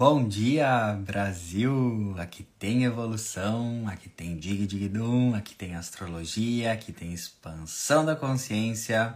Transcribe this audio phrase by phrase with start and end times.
[0.00, 2.14] Bom dia, Brasil!
[2.16, 8.16] Aqui tem evolução, aqui tem Dig Dig Dum, aqui tem astrologia, aqui tem expansão da
[8.16, 9.14] consciência.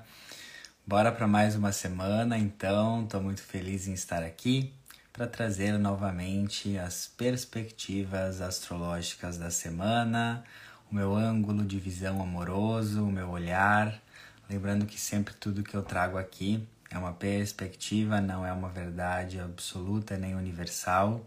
[0.87, 3.03] Bora para mais uma semana, então.
[3.05, 4.75] Estou muito feliz em estar aqui
[5.11, 10.45] para trazer novamente as perspectivas astrológicas da semana,
[10.93, 13.99] o meu ângulo de visão amoroso, o meu olhar.
[14.51, 16.63] Lembrando que sempre tudo que eu trago aqui
[16.95, 21.27] é uma perspectiva, não é uma verdade absoluta nem universal.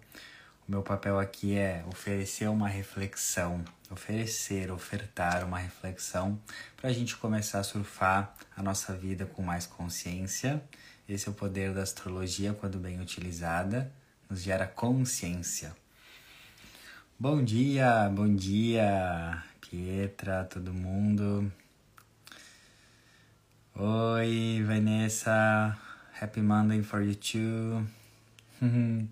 [0.65, 6.39] O meu papel aqui é oferecer uma reflexão, oferecer, ofertar uma reflexão
[6.77, 10.63] para a gente começar a surfar a nossa vida com mais consciência.
[11.07, 13.91] Esse é o poder da astrologia quando bem utilizada,
[14.29, 15.75] nos gera consciência.
[17.19, 21.51] Bom dia, bom dia, Pietra, todo mundo.
[23.79, 25.77] Oi, Vanessa.
[26.19, 27.85] Happy Monday for you too.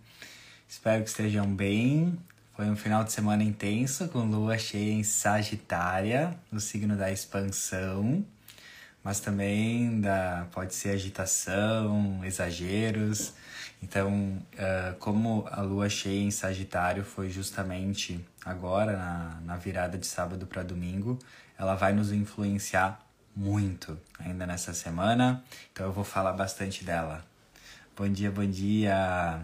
[0.68, 2.18] Espero que estejam bem.
[2.56, 8.26] Foi um final de semana intenso com lua cheia em Sagitária, no signo da expansão,
[9.04, 13.34] mas também da pode ser agitação, exageros.
[13.84, 20.08] Então, uh, como a lua cheia em Sagitário foi justamente agora, na, na virada de
[20.08, 21.20] sábado para domingo,
[21.56, 23.05] ela vai nos influenciar
[23.36, 27.26] muito ainda nessa semana, então eu vou falar bastante dela.
[27.98, 29.42] Bom dia, bom dia!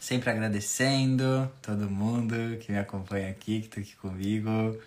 [0.00, 4.78] Sempre agradecendo todo mundo que me acompanha aqui, que está aqui comigo.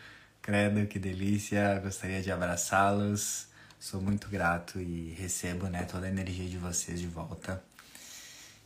[0.41, 1.79] Credo, que delícia!
[1.79, 3.47] Gostaria de abraçá-los.
[3.79, 7.63] Sou muito grato e recebo né, toda a energia de vocês de volta.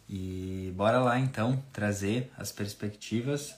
[0.09, 3.55] E bora lá então trazer as perspectivas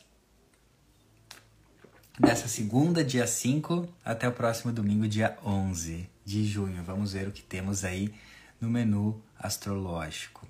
[2.20, 6.84] dessa segunda, dia 5, até o próximo domingo, dia 11 de junho.
[6.84, 8.14] Vamos ver o que temos aí
[8.62, 10.48] no menu astrológico.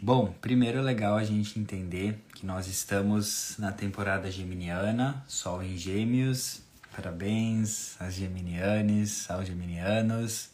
[0.00, 5.76] Bom, primeiro é legal a gente entender que nós estamos na temporada geminiana, Sol em
[5.76, 6.60] Gêmeos.
[6.94, 10.50] Parabéns às geminianes, aos geminianos.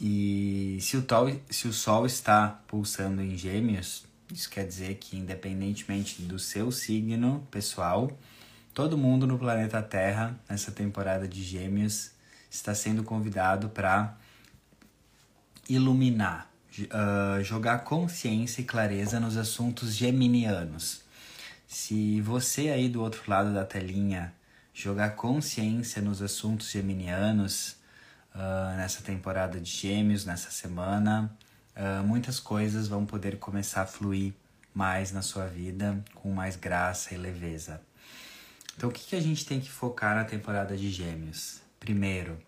[0.00, 5.16] E se o, tol, se o Sol está pulsando em Gêmeos, isso quer dizer que,
[5.16, 8.10] independentemente do seu signo pessoal,
[8.74, 12.10] Todo mundo no planeta Terra, nessa temporada de Gêmeos,
[12.50, 14.16] está sendo convidado para
[15.68, 21.04] iluminar, uh, jogar consciência e clareza nos assuntos geminianos.
[21.68, 24.34] Se você aí do outro lado da telinha
[24.72, 27.76] jogar consciência nos assuntos geminianos
[28.34, 31.32] uh, nessa temporada de Gêmeos, nessa semana,
[31.76, 34.34] uh, muitas coisas vão poder começar a fluir
[34.74, 37.80] mais na sua vida com mais graça e leveza.
[38.76, 41.60] Então, o que, que a gente tem que focar na temporada de Gêmeos?
[41.78, 42.38] Primeiro,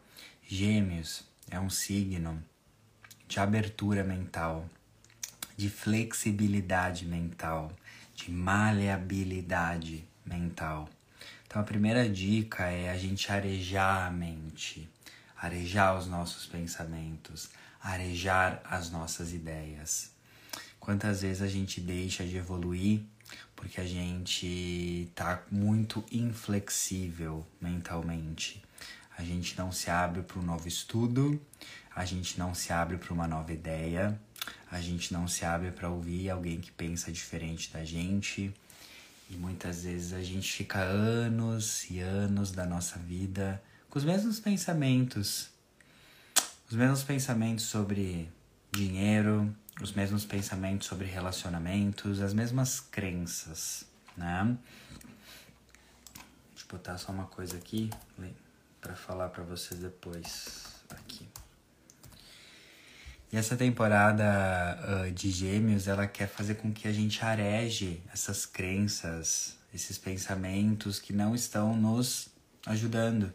[0.43, 2.43] Gêmeos é um signo
[3.29, 4.69] de abertura mental,
[5.57, 7.73] de flexibilidade mental,
[8.15, 10.89] de maleabilidade mental.
[11.47, 14.89] Então, a primeira dica é a gente arejar a mente,
[15.37, 17.51] arejar os nossos pensamentos,
[17.81, 20.11] arejar as nossas ideias.
[20.81, 23.03] Quantas vezes a gente deixa de evoluir
[23.57, 28.63] porque a gente tá muito inflexível mentalmente.
[29.19, 31.41] A gente não se abre para um novo estudo,
[31.95, 34.21] a gente não se abre para uma nova ideia,
[34.71, 38.55] a gente não se abre para ouvir alguém que pensa diferente da gente.
[39.31, 44.39] E muitas vezes a gente fica anos e anos da nossa vida com os mesmos
[44.39, 45.49] pensamentos.
[46.69, 48.29] Os mesmos pensamentos sobre
[48.71, 53.85] dinheiro, os mesmos pensamentos sobre relacionamentos, as mesmas crenças,
[54.17, 54.57] né?
[56.55, 57.91] Deixa eu botar só uma coisa aqui
[58.81, 61.29] para falar para vocês depois aqui.
[63.31, 68.47] E essa temporada uh, de Gêmeos, ela quer fazer com que a gente areje essas
[68.47, 72.29] crenças, esses pensamentos que não estão nos
[72.65, 73.33] ajudando.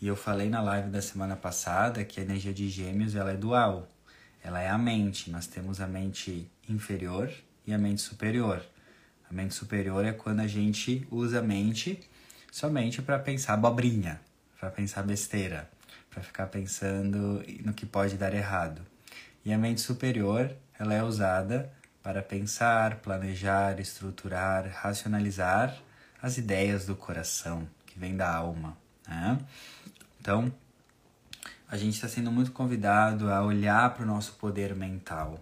[0.00, 3.36] E eu falei na live da semana passada que a energia de Gêmeos ela é
[3.36, 3.88] dual
[4.42, 5.30] ela é a mente.
[5.30, 7.32] Nós temos a mente inferior
[7.66, 8.64] e a mente superior.
[9.28, 12.00] A mente superior é quando a gente usa a mente
[12.50, 14.20] somente para pensar abobrinha,
[14.58, 15.68] para pensar besteira,
[16.10, 18.80] para ficar pensando no que pode dar errado.
[19.44, 21.72] E a mente superior, ela é usada
[22.02, 25.76] para pensar, planejar, estruturar, racionalizar
[26.22, 28.76] as ideias do coração, que vem da alma.
[29.06, 29.38] Né?
[30.20, 30.52] Então,
[31.70, 35.38] a gente está sendo muito convidado a olhar para o nosso poder mental,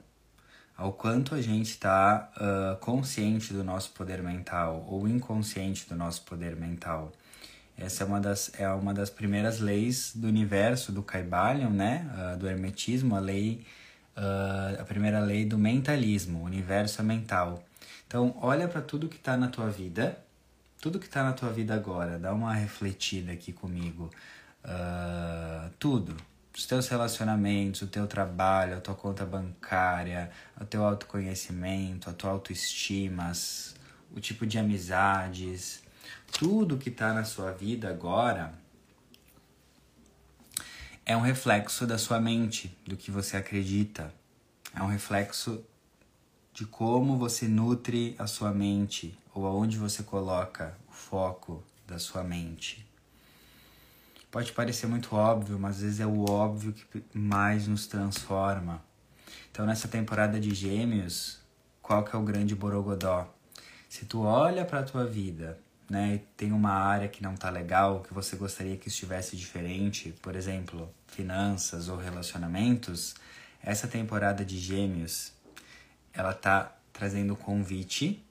[0.76, 6.22] ao quanto a gente está uh, consciente do nosso poder mental ou inconsciente do nosso
[6.22, 7.12] poder mental.
[7.78, 12.10] Essa é uma das, é uma das primeiras leis do universo do Kybalion, né?
[12.34, 13.64] Uh, do Hermetismo, a lei
[14.16, 17.62] uh, a primeira lei do mentalismo, o universo é mental.
[18.06, 20.18] Então, olha para tudo que está na tua vida,
[20.80, 24.10] tudo que está na tua vida agora, dá uma refletida aqui comigo.
[24.66, 26.16] Uh, tudo,
[26.52, 30.30] os teus relacionamentos, o teu trabalho, a tua conta bancária,
[30.60, 33.30] o teu autoconhecimento, a tua autoestima,
[34.14, 35.82] o tipo de amizades,
[36.32, 38.52] tudo que está na sua vida agora
[41.04, 44.12] é um reflexo da sua mente, do que você acredita.
[44.74, 45.64] É um reflexo
[46.52, 52.24] de como você nutre a sua mente ou aonde você coloca o foco da sua
[52.24, 52.85] mente.
[54.36, 58.84] Pode parecer muito óbvio, mas às vezes é o óbvio que mais nos transforma.
[59.50, 61.40] Então, nessa temporada de Gêmeos,
[61.80, 63.34] qual que é o grande borogodó?
[63.88, 68.02] Se tu olha para a tua vida né, tem uma área que não tá legal,
[68.02, 73.14] que você gostaria que estivesse diferente, por exemplo, finanças ou relacionamentos,
[73.62, 75.32] essa temporada de Gêmeos,
[76.12, 78.22] ela tá trazendo o convite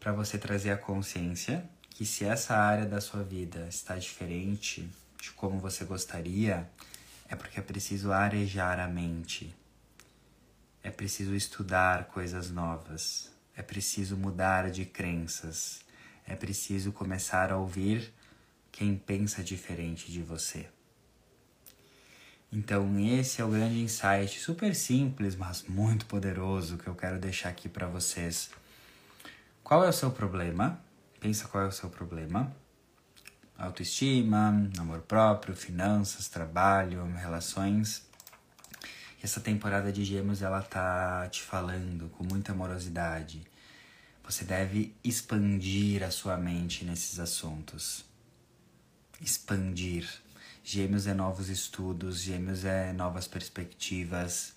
[0.00, 1.64] para você trazer a consciência
[1.98, 4.88] que se essa área da sua vida está diferente
[5.20, 6.70] de como você gostaria,
[7.28, 9.52] é porque é preciso arejar a mente.
[10.80, 13.32] É preciso estudar coisas novas.
[13.56, 15.86] É preciso mudar de crenças
[16.28, 18.12] é preciso começar a ouvir
[18.70, 20.68] quem pensa diferente de você.
[22.52, 27.48] Então, esse é o grande insight, super simples, mas muito poderoso que eu quero deixar
[27.48, 28.50] aqui para vocês.
[29.64, 30.80] Qual é o seu problema?
[31.20, 32.54] Pensa qual é o seu problema.
[33.56, 38.06] Autoestima, amor próprio, finanças, trabalho, relações.
[39.22, 43.44] Essa temporada de Gêmeos ela tá te falando com muita amorosidade
[44.28, 48.04] você deve expandir a sua mente nesses assuntos.
[49.22, 50.06] Expandir.
[50.62, 54.52] Gêmeos é novos estudos, gêmeos é novas perspectivas.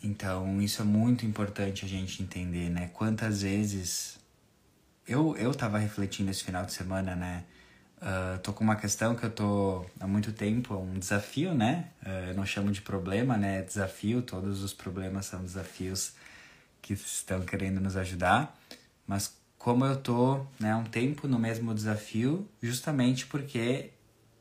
[0.00, 2.88] Então, isso é muito importante a gente entender, né?
[2.94, 4.19] Quantas vezes.
[5.10, 7.42] Eu, eu tava refletindo esse final de semana, né?
[8.00, 11.88] Uh, tô com uma questão que eu tô há muito tempo, um desafio, né?
[12.00, 13.58] Uh, eu não chamo de problema, né?
[13.58, 16.12] É desafio, todos os problemas são desafios
[16.80, 18.56] que estão querendo nos ajudar,
[19.04, 23.90] mas como eu tô né, um tempo no mesmo desafio, justamente porque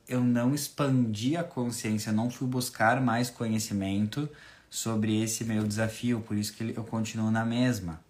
[0.08, 4.30] eu não expandi a consciência, não fui buscar mais conhecimento
[4.70, 8.08] sobre esse meu desafio, por isso que eu continuo na mesma.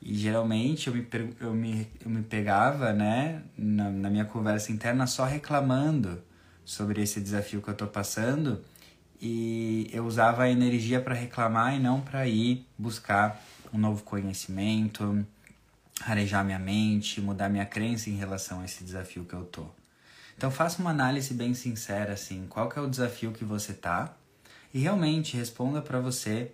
[0.00, 1.06] E geralmente eu me,
[1.40, 6.22] eu me, eu me pegava, né, na, na minha conversa interna só reclamando
[6.64, 8.62] sobre esse desafio que eu tô passando
[9.20, 13.42] e eu usava a energia para reclamar e não para ir buscar
[13.72, 15.26] um novo conhecimento,
[16.04, 19.66] arejar minha mente, mudar minha crença em relação a esse desafio que eu tô.
[20.36, 24.14] Então faça uma análise bem sincera assim, qual que é o desafio que você tá
[24.72, 26.52] e realmente responda para você,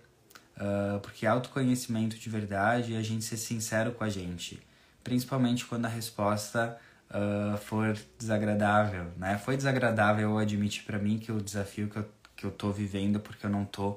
[0.57, 4.61] uh, porque autoconhecimento de verdade é a gente ser sincero com a gente,
[5.03, 6.77] principalmente quando a resposta
[7.09, 9.37] uh, for desagradável, né?
[9.37, 13.19] Foi desagradável eu admitir para mim que o desafio que eu que eu tô vivendo
[13.19, 13.91] porque eu não tô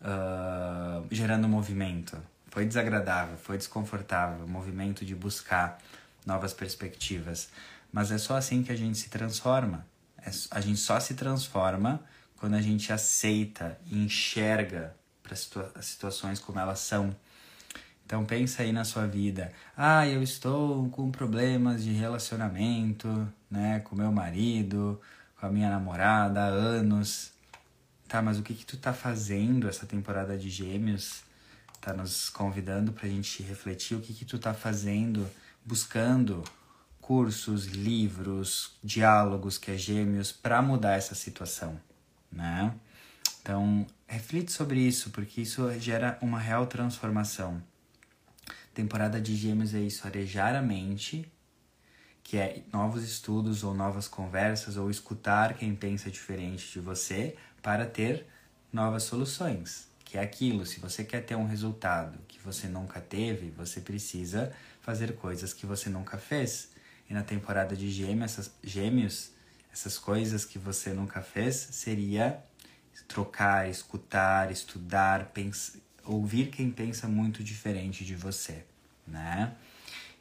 [0.00, 2.16] uh, gerando movimento.
[2.48, 5.78] Foi desagradável, foi desconfortável, movimento de buscar
[6.24, 7.50] novas perspectivas.
[7.92, 9.86] Mas é só assim que a gente se transforma.
[10.18, 12.00] É, a gente só se transforma
[12.36, 14.94] quando a gente aceita e enxerga
[15.26, 17.14] para situa as situações como elas são.
[18.04, 19.52] Então pensa aí na sua vida.
[19.76, 25.00] Ah, eu estou com problemas de relacionamento, né, com meu marido,
[25.40, 27.32] com a minha namorada há anos.
[28.06, 31.24] Tá, mas o que que tu tá fazendo essa temporada de Gêmeos?
[31.80, 35.28] Tá nos convidando pra gente refletir o que que tu tá fazendo,
[35.64, 36.44] buscando
[37.00, 41.80] cursos, livros, diálogos que é Gêmeos para mudar essa situação,
[42.30, 42.72] né?
[43.46, 47.62] Então, reflite sobre isso, porque isso gera uma real transformação.
[48.74, 51.30] Temporada de Gêmeos é isso, arejar a mente,
[52.24, 57.86] que é novos estudos ou novas conversas ou escutar quem pensa diferente de você para
[57.86, 58.26] ter
[58.72, 59.86] novas soluções.
[60.04, 64.52] Que é aquilo, se você quer ter um resultado que você nunca teve, você precisa
[64.80, 66.70] fazer coisas que você nunca fez.
[67.08, 69.30] E na temporada de gêmeos, essas, gêmeos,
[69.72, 72.42] essas coisas que você nunca fez seria
[73.04, 78.64] trocar, escutar, estudar, pensar, ouvir quem pensa muito diferente de você,
[79.06, 79.54] né?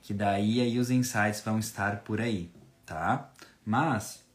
[0.02, 2.50] Que daí aí os insights vão estar por aí,
[2.86, 3.32] tá?
[3.66, 4.26] Mas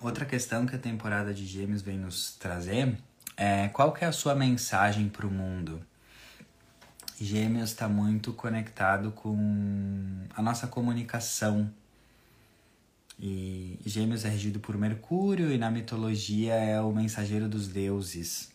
[0.00, 2.96] Outra questão que a temporada de Gêmeos vem nos trazer
[3.36, 5.84] é qual que é a sua mensagem para o mundo?
[7.20, 11.70] Gêmeos está muito conectado com a nossa comunicação.
[13.22, 18.50] E Gêmeos é regido por Mercúrio e na mitologia é o mensageiro dos deuses.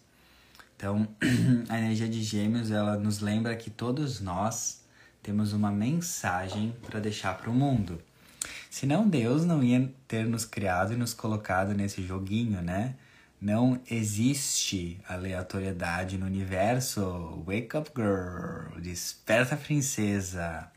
[0.76, 1.08] Então,
[1.70, 4.84] a energia de Gêmeos ela nos lembra que todos nós
[5.22, 8.02] temos uma mensagem para deixar para o mundo.
[8.70, 12.96] Senão Deus não ia ter nos criado e nos colocado nesse joguinho, né?
[13.40, 17.44] Não existe aleatoriedade no universo.
[17.46, 18.82] Wake up, girl.
[18.82, 20.72] Desperta, princesa.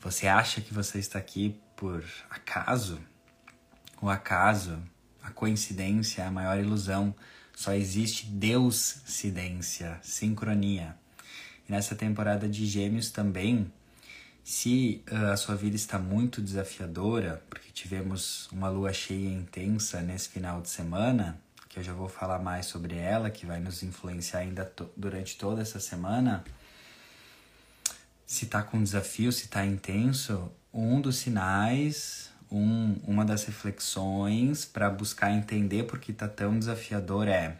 [0.00, 2.98] Você acha que você está aqui por acaso?
[4.00, 4.82] O acaso,
[5.22, 7.14] a coincidência é a maior ilusão.
[7.54, 10.96] Só existe Deus-cidência, sincronia.
[11.68, 13.70] E nessa temporada de Gêmeos também,
[14.44, 20.28] se uh, a sua vida está muito desafiadora, porque tivemos uma lua cheia intensa nesse
[20.28, 24.40] final de semana, que eu já vou falar mais sobre ela, que vai nos influenciar
[24.40, 26.44] ainda to durante toda essa semana.
[28.24, 34.90] Se está com desafio, se está intenso, um dos sinais, um, uma das reflexões para
[34.90, 37.56] buscar entender por que está tão desafiador é: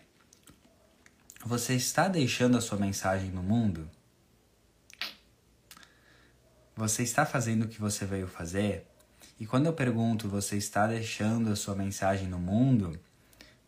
[1.44, 3.88] você está deixando a sua mensagem no mundo?
[6.76, 8.86] Você está fazendo o que você veio fazer?
[9.40, 12.98] E quando eu pergunto, você está deixando a sua mensagem no mundo?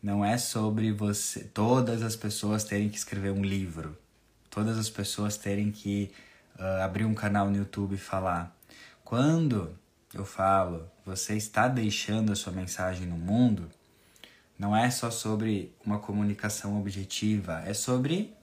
[0.02, 3.98] Não é sobre você, todas as pessoas terem que escrever um livro,
[4.50, 6.12] todas as pessoas terem que
[6.58, 8.57] uh, abrir um canal no YouTube e falar.
[9.08, 9.74] Quando
[10.12, 13.70] eu falo, você está deixando a sua mensagem no mundo,
[14.58, 18.36] não é só sobre uma comunicação objetiva, é sobre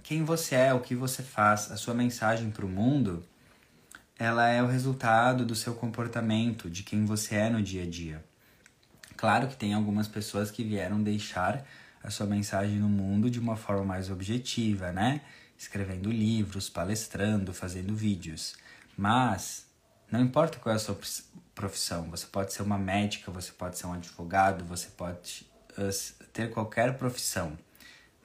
[0.00, 3.24] quem você é, o que você faz, a sua mensagem para o mundo
[4.16, 8.24] ela é o resultado do seu comportamento, de quem você é no dia a dia.
[9.16, 11.66] Claro que tem algumas pessoas que vieram deixar
[12.00, 15.20] a sua mensagem no mundo de uma forma mais objetiva, né?
[15.58, 18.54] Escrevendo livros, palestrando, fazendo vídeos.
[18.96, 19.66] Mas
[20.10, 20.98] não importa qual é a sua
[21.54, 25.46] profissão, você pode ser uma médica, você pode ser um advogado, você pode
[25.78, 27.58] uh, ter qualquer profissão,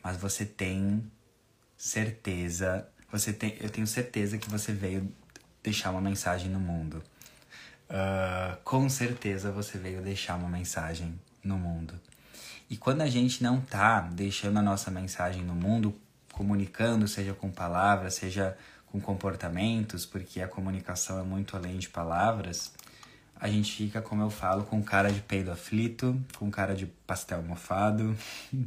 [0.03, 1.09] mas você tem
[1.77, 5.11] certeza, você tem, eu tenho certeza que você veio
[5.63, 7.03] deixar uma mensagem no mundo.
[7.89, 11.93] Uh, com certeza você veio deixar uma mensagem no mundo.
[12.69, 15.95] E quando a gente não tá deixando a nossa mensagem no mundo,
[16.33, 18.57] comunicando, seja com palavras, seja
[18.91, 22.71] com comportamentos, porque a comunicação é muito além de palavras,
[23.39, 27.43] a gente fica, como eu falo, com cara de peido aflito, com cara de pastel
[27.43, 28.17] mofado.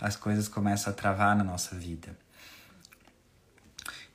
[0.00, 2.16] As coisas começam a travar na nossa vida.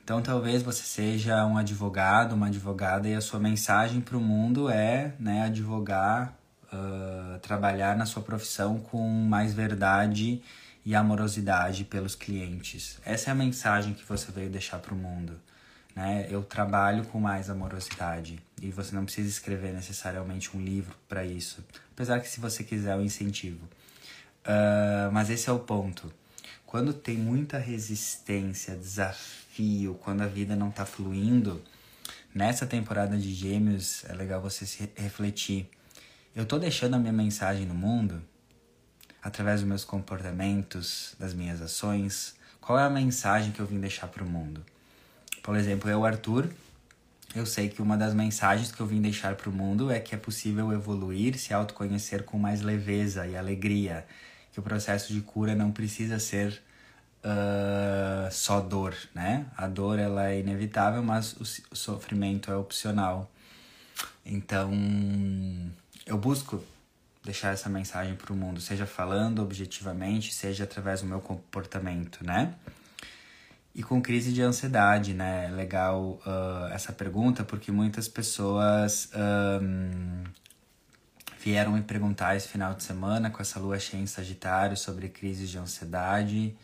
[0.04, 4.70] Então, talvez você seja um advogado, uma advogada, e a sua mensagem para o mundo
[4.70, 6.34] é né, advogar,
[6.74, 10.42] uh, trabalhar na sua profissão com mais verdade
[10.86, 13.00] e amorosidade pelos clientes.
[13.06, 15.40] Essa é a mensagem que você veio deixar para o mundo.
[15.96, 16.28] Né?
[16.30, 21.64] Eu trabalho com mais amorosidade e você não precisa escrever necessariamente um livro para isso,
[21.92, 23.66] apesar que se você quiser eu incentivo.
[24.44, 26.12] Uh, mas esse é o ponto.
[26.66, 31.62] Quando tem muita resistência, desafio quando a vida não tá fluindo,
[32.34, 35.70] nessa temporada de Gêmeos é legal você se refletir.
[36.34, 38.22] Eu tô deixando a minha mensagem no mundo
[39.22, 42.36] através dos meus comportamentos, das minhas ações.
[42.60, 44.64] Qual é a mensagem que eu vim deixar para o mundo?
[45.44, 46.50] Por exemplo, eu, Arthur,
[47.34, 50.14] eu sei que uma das mensagens que eu vim deixar para o mundo é que
[50.14, 54.06] é possível evoluir, se autoconhecer com mais leveza e alegria,
[54.52, 56.62] que o processo de cura não precisa ser
[57.24, 59.46] uh, só dor, né?
[59.56, 63.32] A dor ela é inevitável, mas o, sofrimento é opcional.
[64.26, 64.72] Então,
[66.06, 66.64] eu busco
[67.24, 72.56] deixar essa mensagem para o mundo, seja falando objetivamente, seja através do meu comportamento, né?
[73.74, 75.50] E com crise de ansiedade, né?
[75.50, 79.10] Legal uh, essa pergunta porque muitas pessoas
[79.62, 80.24] um,
[81.40, 85.50] vieram me perguntar esse final de semana com essa lua cheia em Sagitário sobre crises
[85.50, 86.56] de ansiedade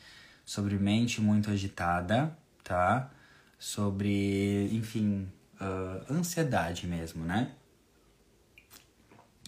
[0.48, 2.34] sobre mente muito agitada,
[2.64, 3.12] tá?
[3.60, 7.52] Sobre, enfim, uh, ansiedade mesmo, né?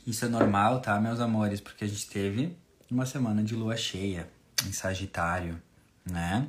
[0.06, 1.60] Isso é normal, tá, meus amores?
[1.62, 2.58] Porque a gente teve
[2.90, 4.28] uma semana de lua cheia
[4.66, 5.62] em Sagitário,
[6.06, 6.48] né?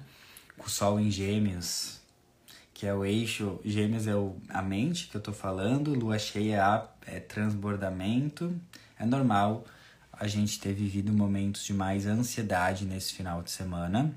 [0.57, 2.01] Com o Sol em Gêmeos,
[2.73, 3.61] que é o eixo.
[3.65, 8.55] Gêmeos é o, a mente que eu tô falando, lua cheia é, é transbordamento.
[8.99, 9.65] É normal
[10.13, 14.15] a gente ter vivido momentos de mais ansiedade nesse final de semana,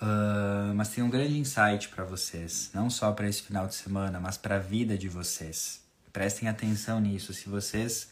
[0.00, 4.18] Uh, mas tem um grande insight para vocês, não só para esse final de semana,
[4.18, 5.79] mas para a vida de vocês.
[6.12, 7.32] Prestem atenção nisso.
[7.32, 8.10] Se vocês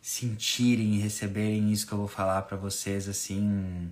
[0.00, 3.90] sentirem e receberem isso que eu vou falar para vocês assim,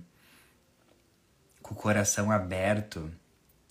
[1.61, 3.11] com o coração aberto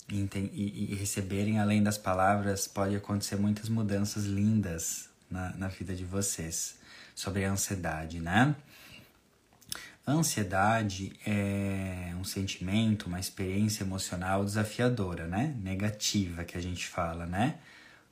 [0.09, 5.95] e, e, e receberem além das palavras, pode acontecer muitas mudanças lindas na, na vida
[5.95, 6.75] de vocês
[7.15, 8.55] sobre a ansiedade, né?
[10.05, 15.55] Ansiedade é um sentimento, uma experiência emocional desafiadora, né?
[15.63, 17.57] Negativa que a gente fala, né?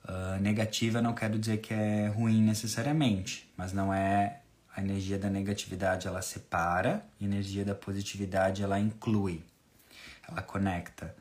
[0.03, 4.41] Uh, negativa não quero dizer que é ruim necessariamente, mas não é
[4.75, 9.43] a energia da negatividade ela separa, a energia da positividade ela inclui,
[10.27, 11.15] ela conecta.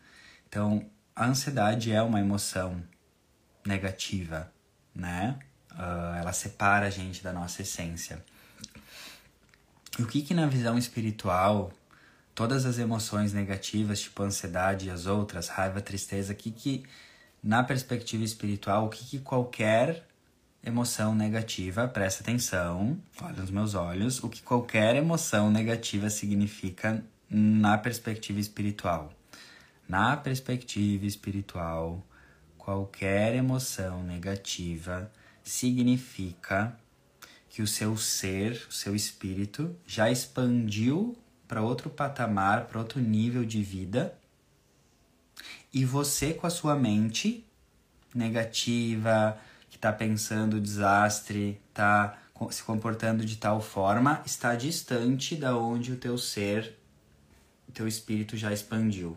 [0.48, 2.82] Então, a ansiedade é uma emoção
[3.66, 4.50] negativa,
[4.94, 5.38] né?
[5.72, 8.24] Uh, ela separa a gente da nossa essência.
[9.98, 11.72] E o que que na visão espiritual,
[12.34, 16.84] todas as emoções negativas, tipo ansiedade e as outras, raiva, tristeza, que que
[17.42, 20.06] na perspectiva espiritual, o que que qualquer
[20.62, 27.78] emoção negativa, presta atenção, olha nos meus olhos, o que qualquer emoção negativa significa na
[27.78, 29.12] perspectiva espiritual.
[29.88, 32.04] Na perspectiva espiritual,
[32.58, 35.10] qualquer emoção negativa
[35.42, 36.76] significa
[37.48, 41.16] que o seu ser, o seu espírito, já expandiu
[41.48, 44.16] para outro patamar, para outro nível de vida.
[45.72, 47.46] E você, com a sua mente
[48.14, 52.18] negativa, que está pensando desastre, está
[52.50, 56.76] se comportando de tal forma, está distante da onde o teu ser,
[57.68, 59.16] o teu espírito já expandiu.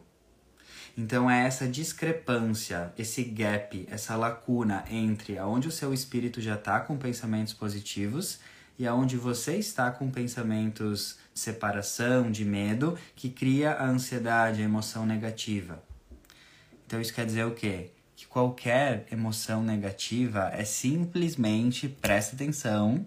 [0.95, 6.79] Então é essa discrepância, esse gap, essa lacuna entre aonde o seu espírito já está
[6.79, 8.39] com pensamentos positivos
[8.77, 14.65] e aonde você está com pensamentos de separação, de medo, que cria a ansiedade, a
[14.65, 15.81] emoção negativa.
[16.93, 17.89] Então isso quer dizer o quê?
[18.15, 23.03] Que qualquer emoção negativa é simplesmente, presta atenção,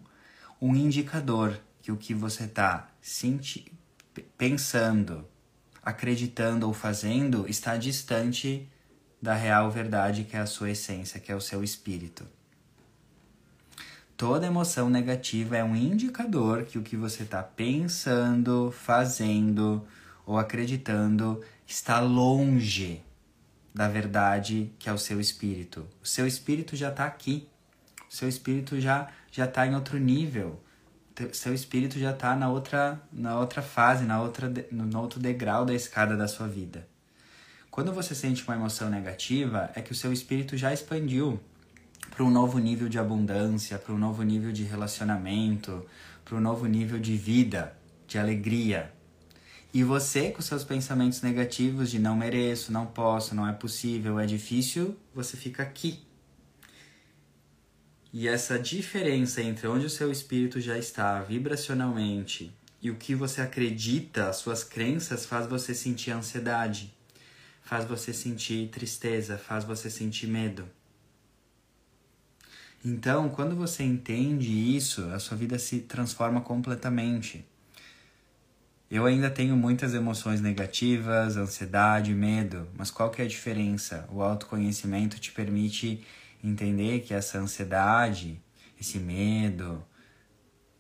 [0.61, 2.91] um indicador que o que você está
[4.37, 5.25] pensando,
[5.81, 8.69] acreditando ou fazendo está distante
[9.23, 12.27] da real verdade que é a sua essência, que é o seu espírito.
[14.17, 19.87] Toda emoção negativa é um indicador que o que você está pensando, fazendo
[20.27, 23.06] ou acreditando está longe
[23.77, 25.87] da verdade que é o seu espírito.
[26.03, 27.49] O seu espírito já está aqui.
[28.11, 30.61] O seu espírito já já está em outro nível
[31.33, 35.75] seu espírito já está na outra, na outra fase, na outra, no outro degrau da
[35.75, 36.87] escada da sua vida.
[37.71, 41.41] Quando você sente uma emoção negativa, é que o seu espírito já expandiu
[42.11, 45.85] para um novo nível de abundância, para um novo nível de relacionamento,
[46.25, 48.93] para um novo nível de vida, de alegria.
[49.77, 54.25] E você, com seus pensamentos negativos de não mereço, não posso, não é possível, é
[54.25, 56.01] difícil, você fica aqui,
[58.11, 63.43] e essa diferença entre onde o seu espírito já está vibracionalmente e o que você
[63.43, 66.95] acredita, as suas crenças, faz você sentir ansiedade,
[67.61, 70.67] faz você sentir tristeza, faz você sentir medo.
[72.83, 77.45] Então, quando você entende isso, a sua vida se transforma completamente.
[78.89, 84.09] Eu ainda tenho muitas emoções negativas, ansiedade, medo, mas qual que é a diferença?
[84.13, 86.05] O autoconhecimento te permite
[86.43, 88.41] entender que essa ansiedade,
[88.81, 89.85] esse medo,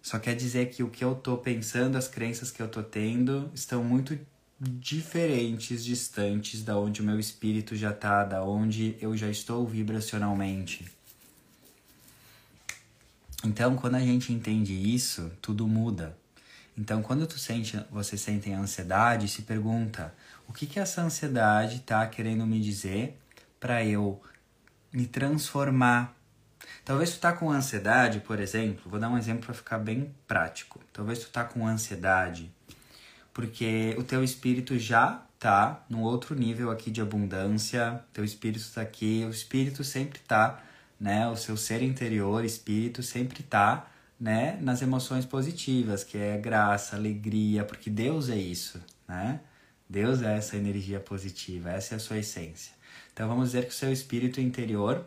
[0.01, 3.51] só quer dizer que o que eu tô pensando, as crenças que eu tô tendo,
[3.53, 4.17] estão muito
[4.61, 10.87] diferentes, distantes da onde o meu espírito já tá, da onde eu já estou vibracionalmente.
[13.45, 16.17] Então, quando a gente entende isso, tudo muda.
[16.77, 20.15] Então, quando tu sente, você sente ansiedade, se pergunta:
[20.47, 23.19] o que que essa ansiedade tá querendo me dizer
[23.59, 24.21] para eu
[24.93, 26.15] me transformar.
[26.85, 30.81] Talvez tu tá com ansiedade, por exemplo, vou dar um exemplo para ficar bem prático.
[30.93, 32.51] Talvez tu tá com ansiedade
[33.37, 38.81] porque o teu espírito já tá num outro nível aqui de abundância, teu espírito está
[38.81, 40.65] aqui, o espírito sempre tá,
[40.99, 46.97] né, o seu ser interior, espírito sempre tá, né, nas emoções positivas, que é graça,
[46.97, 49.41] alegria, porque Deus é isso, né?
[49.89, 52.73] Deus é essa energia positiva, essa é a sua essência.
[53.13, 55.07] Então vamos dizer que o seu espírito interior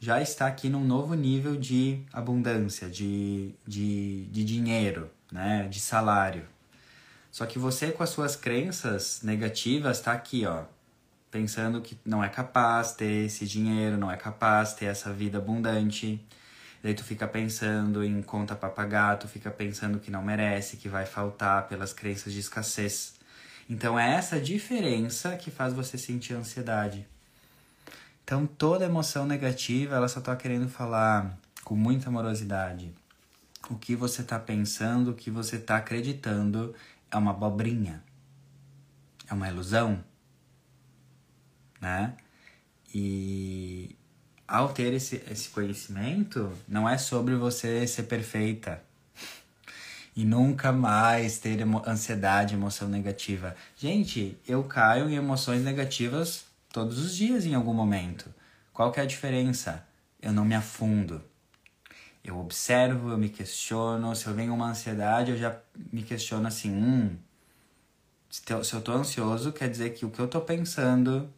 [0.00, 5.68] já está aqui num novo nível de abundância, de, de, de dinheiro, né?
[5.68, 6.44] de salário.
[7.30, 10.64] Só que você, com as suas crenças negativas, está aqui, ó,
[11.30, 16.24] pensando que não é capaz ter esse dinheiro, não é capaz ter essa vida abundante.
[16.86, 20.88] Daí tu fica pensando em conta para pagar, tu fica pensando que não merece, que
[20.88, 23.16] vai faltar pelas crenças de escassez.
[23.68, 27.04] Então é essa diferença que faz você sentir ansiedade.
[28.22, 32.94] Então toda emoção negativa, ela só tá querendo falar com muita amorosidade.
[33.68, 36.72] O que você tá pensando, o que você tá acreditando
[37.10, 38.00] é uma abobrinha.
[39.28, 40.04] É uma ilusão,
[41.80, 42.14] né?
[42.94, 43.96] E
[44.46, 48.82] ao ter esse, esse conhecimento, não é sobre você ser perfeita
[50.16, 53.54] e nunca mais ter emo ansiedade, emoção negativa.
[53.76, 58.32] Gente, eu caio em emoções negativas todos os dias em algum momento.
[58.72, 59.86] Qual que é a diferença?
[60.20, 61.22] Eu não me afundo.
[62.24, 64.16] Eu observo, eu me questiono.
[64.16, 65.54] Se eu venho uma ansiedade, eu já
[65.92, 67.16] me questiono assim: hum,
[68.30, 71.28] se eu tô ansioso, quer dizer que o que eu tô pensando,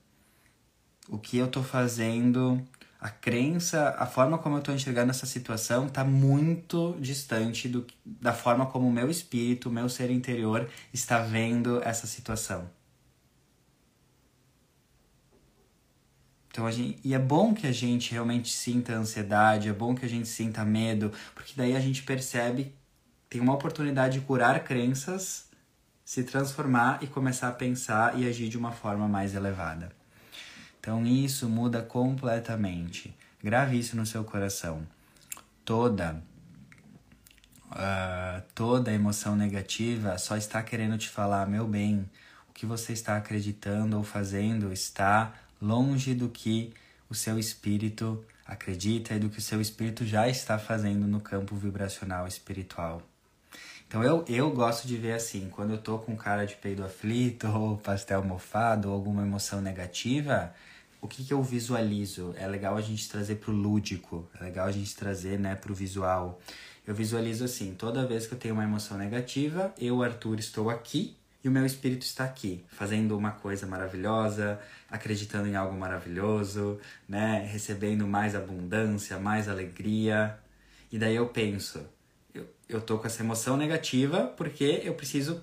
[1.08, 2.64] o que eu tô fazendo,
[3.00, 8.32] a crença, a forma como eu estou enxergando essa situação está muito distante do, da
[8.32, 12.68] forma como o meu espírito, o meu ser interior está vendo essa situação.
[16.50, 20.08] Então, gente, e é bom que a gente realmente sinta ansiedade, é bom que a
[20.08, 22.74] gente sinta medo, porque daí a gente percebe,
[23.30, 25.48] tem uma oportunidade de curar crenças,
[26.04, 29.97] se transformar e começar a pensar e agir de uma forma mais elevada.
[30.80, 33.14] Então isso muda completamente.
[33.42, 34.86] Grave isso no seu coração.
[35.64, 36.22] Toda
[37.70, 42.08] uh, toda emoção negativa só está querendo te falar, meu bem,
[42.48, 46.72] o que você está acreditando ou fazendo está longe do que
[47.08, 51.54] o seu espírito acredita e do que o seu espírito já está fazendo no campo
[51.54, 53.02] vibracional espiritual.
[53.86, 57.46] Então eu, eu gosto de ver assim, quando eu tô com cara de peido aflito,
[57.56, 60.54] ou pastel mofado, ou alguma emoção negativa,
[61.00, 62.34] o que, que eu visualizo?
[62.36, 66.40] É legal a gente trazer pro lúdico, é legal a gente trazer, né, pro visual.
[66.86, 71.16] Eu visualizo assim, toda vez que eu tenho uma emoção negativa, eu, Arthur, estou aqui
[71.42, 74.58] e o meu espírito está aqui, fazendo uma coisa maravilhosa,
[74.90, 80.38] acreditando em algo maravilhoso, né, recebendo mais abundância, mais alegria.
[80.90, 81.80] E daí eu penso,
[82.34, 85.40] eu, eu tô com essa emoção negativa porque eu preciso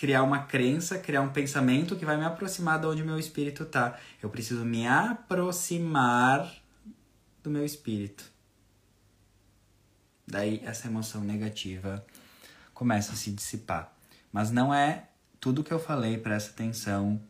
[0.00, 3.98] criar uma crença, criar um pensamento que vai me aproximar de onde meu espírito está.
[4.22, 6.50] Eu preciso me aproximar
[7.42, 8.24] do meu espírito.
[10.26, 12.02] Daí essa emoção negativa
[12.72, 13.94] começa a se dissipar.
[14.32, 15.04] Mas não é
[15.38, 17.20] tudo que eu falei, presta atenção.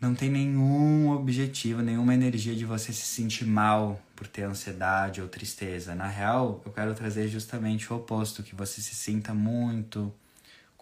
[0.00, 5.26] Não tem nenhum objetivo, nenhuma energia de você se sentir mal por ter ansiedade ou
[5.26, 5.92] tristeza.
[5.92, 10.14] Na real, eu quero trazer justamente o oposto, que você se sinta muito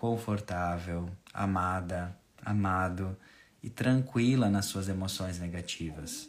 [0.01, 3.15] confortável, amada, amado
[3.63, 6.27] e tranquila nas suas emoções negativas.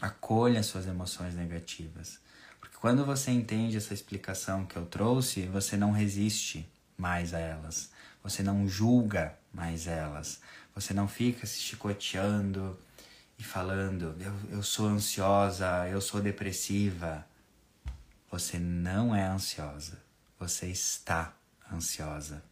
[0.00, 2.18] Acolha suas emoções negativas.
[2.58, 7.90] Porque quando você entende essa explicação que eu trouxe, você não resiste mais a elas.
[8.22, 10.40] Você não julga mais elas.
[10.74, 12.78] Você não fica se chicoteando
[13.38, 17.26] e falando: eu, eu sou ansiosa, eu sou depressiva.
[18.30, 19.98] Você não é ansiosa.
[20.38, 21.34] Você está
[21.70, 22.49] ansiosa.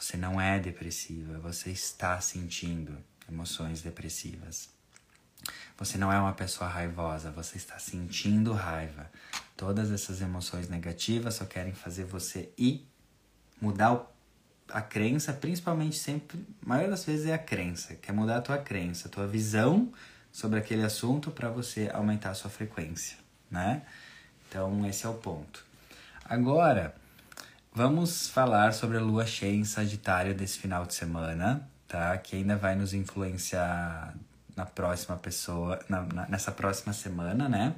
[0.00, 2.96] Você não é depressiva, você está sentindo
[3.28, 4.70] emoções depressivas.
[5.76, 9.10] Você não é uma pessoa raivosa, você está sentindo raiva.
[9.54, 12.88] Todas essas emoções negativas só querem fazer você ir
[13.60, 14.10] mudar
[14.70, 18.56] a crença, principalmente sempre, a maioria das vezes é a crença, quer mudar a tua
[18.56, 19.92] crença, a tua visão
[20.32, 23.18] sobre aquele assunto para você aumentar a sua frequência,
[23.50, 23.82] né?
[24.48, 25.62] Então, esse é o ponto.
[26.24, 26.94] Agora,
[27.72, 32.18] Vamos falar sobre a lua cheia em Sagitário desse final de semana, tá?
[32.18, 34.12] Que ainda vai nos influenciar
[34.56, 37.76] na próxima pessoa, na, na, nessa próxima semana, né?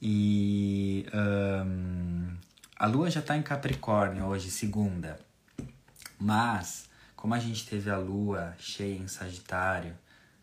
[0.00, 2.34] E um,
[2.74, 5.20] a lua já tá em Capricórnio hoje, segunda.
[6.18, 9.94] Mas, como a gente teve a lua cheia em Sagitário,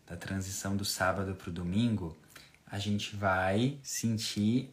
[0.06, 2.16] da transição do sábado pro domingo,
[2.66, 4.72] a gente vai sentir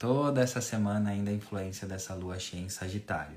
[0.00, 3.36] toda essa semana ainda a influência dessa lua cheia em Sagitário.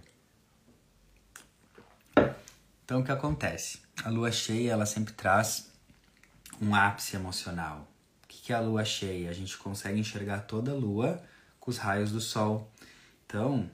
[2.86, 3.82] Então o que acontece?
[4.02, 5.70] A lua cheia ela sempre traz
[6.62, 7.86] um ápice emocional.
[8.24, 9.30] O que é a lua cheia?
[9.30, 11.22] A gente consegue enxergar toda a lua
[11.60, 12.72] com os raios do sol.
[13.26, 13.70] Então,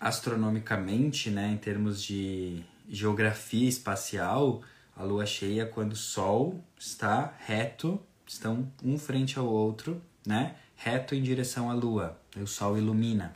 [0.00, 4.64] astronomicamente, né, em termos de geografia espacial,
[4.96, 10.56] a lua cheia é quando o sol está reto, estão um frente ao outro, né?
[10.76, 12.16] Reto em direção à Lua.
[12.36, 13.34] O Sol ilumina.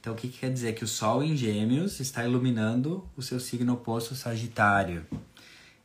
[0.00, 0.74] Então, o que, que quer dizer?
[0.74, 5.06] Que o Sol em Gêmeos está iluminando o seu signo oposto Sagitário.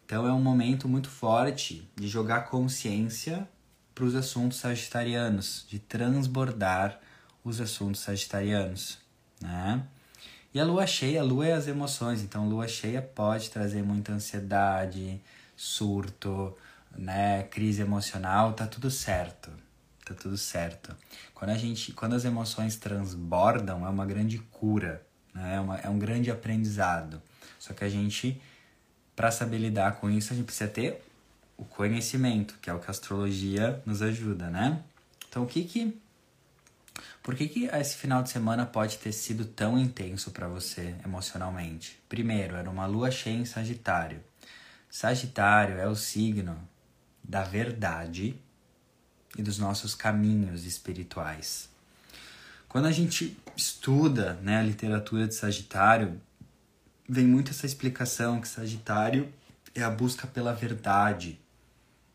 [0.05, 3.47] Então, é um momento muito forte de jogar consciência
[3.93, 6.99] para os assuntos sagitarianos, de transbordar
[7.43, 8.99] os assuntos sagitarianos,
[9.41, 9.81] né?
[10.53, 14.13] E a lua cheia, a lua é as emoções, então lua cheia pode trazer muita
[14.13, 15.21] ansiedade,
[15.55, 16.55] surto,
[16.97, 19.51] né, crise emocional, tá tudo certo
[20.05, 20.95] tá tudo certo.
[21.33, 25.55] Quando a gente, quando as emoções transbordam, é uma grande cura, né?
[25.55, 27.21] É, uma, é um grande aprendizado.
[27.59, 28.41] Só que a gente,
[29.15, 31.03] para saber lidar com isso, a gente precisa ter
[31.57, 34.81] o conhecimento, que é o que a astrologia nos ajuda, né?
[35.27, 35.99] Então, o que que
[37.21, 41.99] por que, que esse final de semana pode ter sido tão intenso para você emocionalmente?
[42.07, 44.23] Primeiro, era uma lua cheia em Sagitário.
[44.89, 46.55] Sagitário é o signo
[47.23, 48.39] da verdade
[49.35, 51.69] e dos nossos caminhos espirituais.
[52.67, 56.19] Quando a gente estuda né, a literatura de Sagitário,
[57.07, 59.31] vem muito essa explicação que Sagitário
[59.73, 61.39] é a busca pela verdade,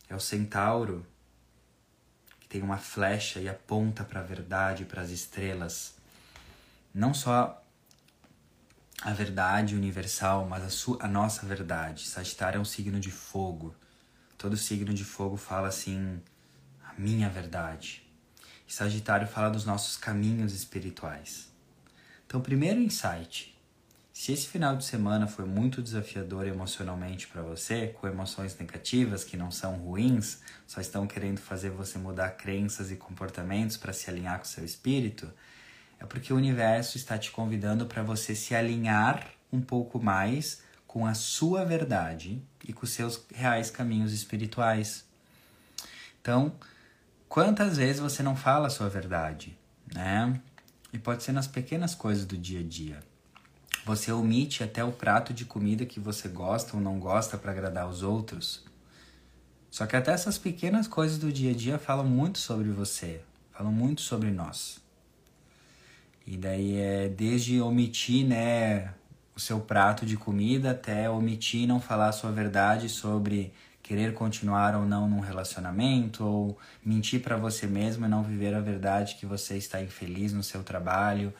[0.09, 1.07] é o centauro
[2.41, 5.95] que tem uma flecha e aponta para a verdade, para as estrelas.
[6.93, 7.63] Não só
[9.03, 12.07] a verdade universal, mas a, sua, a nossa verdade.
[12.07, 13.75] Sagitário é um signo de fogo.
[14.37, 16.21] Todo signo de fogo fala assim:
[17.01, 18.07] minha verdade.
[18.69, 21.51] E Sagitário fala dos nossos caminhos espirituais.
[22.27, 23.59] Então, primeiro insight:
[24.13, 29.37] se esse final de semana foi muito desafiador emocionalmente para você, com emoções negativas que
[29.37, 34.39] não são ruins, só estão querendo fazer você mudar crenças e comportamentos para se alinhar
[34.39, 35.33] com seu espírito,
[35.99, 41.07] é porque o universo está te convidando para você se alinhar um pouco mais com
[41.07, 45.05] a sua verdade e com seus reais caminhos espirituais.
[46.21, 46.53] Então,
[47.31, 49.57] quantas vezes você não fala a sua verdade,
[49.95, 50.39] né?
[50.93, 52.99] E pode ser nas pequenas coisas do dia a dia.
[53.87, 57.89] Você omite até o prato de comida que você gosta ou não gosta para agradar
[57.89, 58.65] os outros.
[59.71, 63.73] Só que até essas pequenas coisas do dia a dia falam muito sobre você, falam
[63.73, 64.81] muito sobre nós.
[66.27, 68.93] E daí é desde omitir, né,
[69.37, 73.53] o seu prato de comida até omitir não falar a sua verdade sobre
[73.91, 78.61] querer continuar ou não num relacionamento ou mentir para você mesmo e não viver a
[78.61, 81.35] verdade que você está infeliz no seu trabalho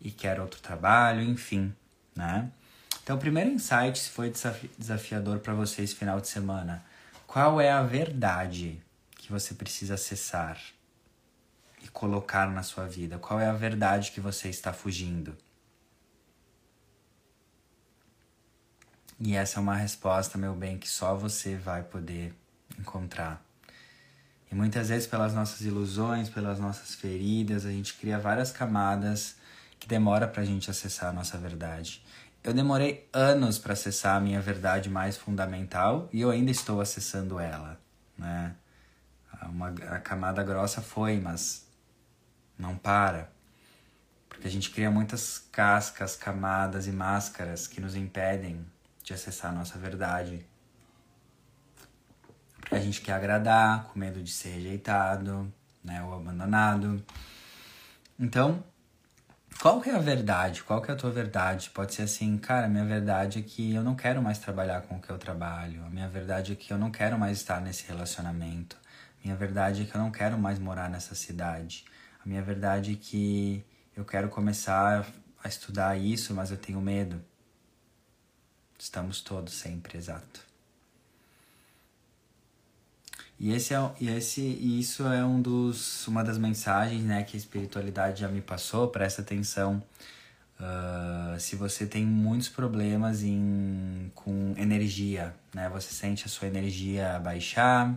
[0.00, 1.74] e quer outro trabalho, enfim
[2.14, 2.50] né?
[3.02, 4.32] Então, o primeiro insight, se foi
[4.78, 6.84] desafiador para você esse final de semana,
[7.26, 8.80] qual é a verdade
[9.16, 10.58] que você precisa acessar
[11.82, 13.18] e colocar na sua vida?
[13.18, 15.36] Qual é a verdade que você está fugindo?
[19.22, 22.34] E essa é uma resposta, meu bem, que só você vai poder
[22.78, 23.44] encontrar.
[24.50, 29.36] E muitas vezes, pelas nossas ilusões, pelas nossas feridas, a gente cria várias camadas
[29.78, 32.02] que demora para a gente acessar a nossa verdade.
[32.42, 37.38] Eu demorei anos para acessar a minha verdade mais fundamental e eu ainda estou acessando
[37.38, 37.78] ela,
[38.16, 38.54] né?
[39.42, 41.66] Uma, a camada grossa foi, mas
[42.58, 43.30] não para.
[44.28, 48.64] Porque a gente cria muitas cascas, camadas e máscaras que nos impedem
[49.10, 50.46] de acessar a nossa verdade.
[52.60, 57.04] Porque a gente quer agradar, com medo de ser rejeitado, né, ou abandonado.
[58.18, 58.62] Então,
[59.60, 60.62] qual que é a verdade?
[60.62, 61.70] Qual que é a tua verdade?
[61.70, 65.00] Pode ser assim, cara, minha verdade é que eu não quero mais trabalhar com o
[65.00, 65.84] que eu trabalho.
[65.84, 68.76] A minha verdade é que eu não quero mais estar nesse relacionamento.
[69.24, 71.84] Minha verdade é que eu não quero mais morar nessa cidade.
[72.24, 73.64] A minha verdade é que
[73.96, 75.04] eu quero começar
[75.42, 77.20] a estudar isso, mas eu tenho medo.
[78.80, 80.40] Estamos todos sempre, exato.
[83.38, 87.38] E esse é e esse isso é um dos uma das mensagens, né, que a
[87.38, 88.88] espiritualidade já me passou.
[88.88, 89.82] Presta atenção.
[90.58, 95.68] Uh, se você tem muitos problemas em, com energia, né?
[95.70, 97.94] Você sente a sua energia baixar,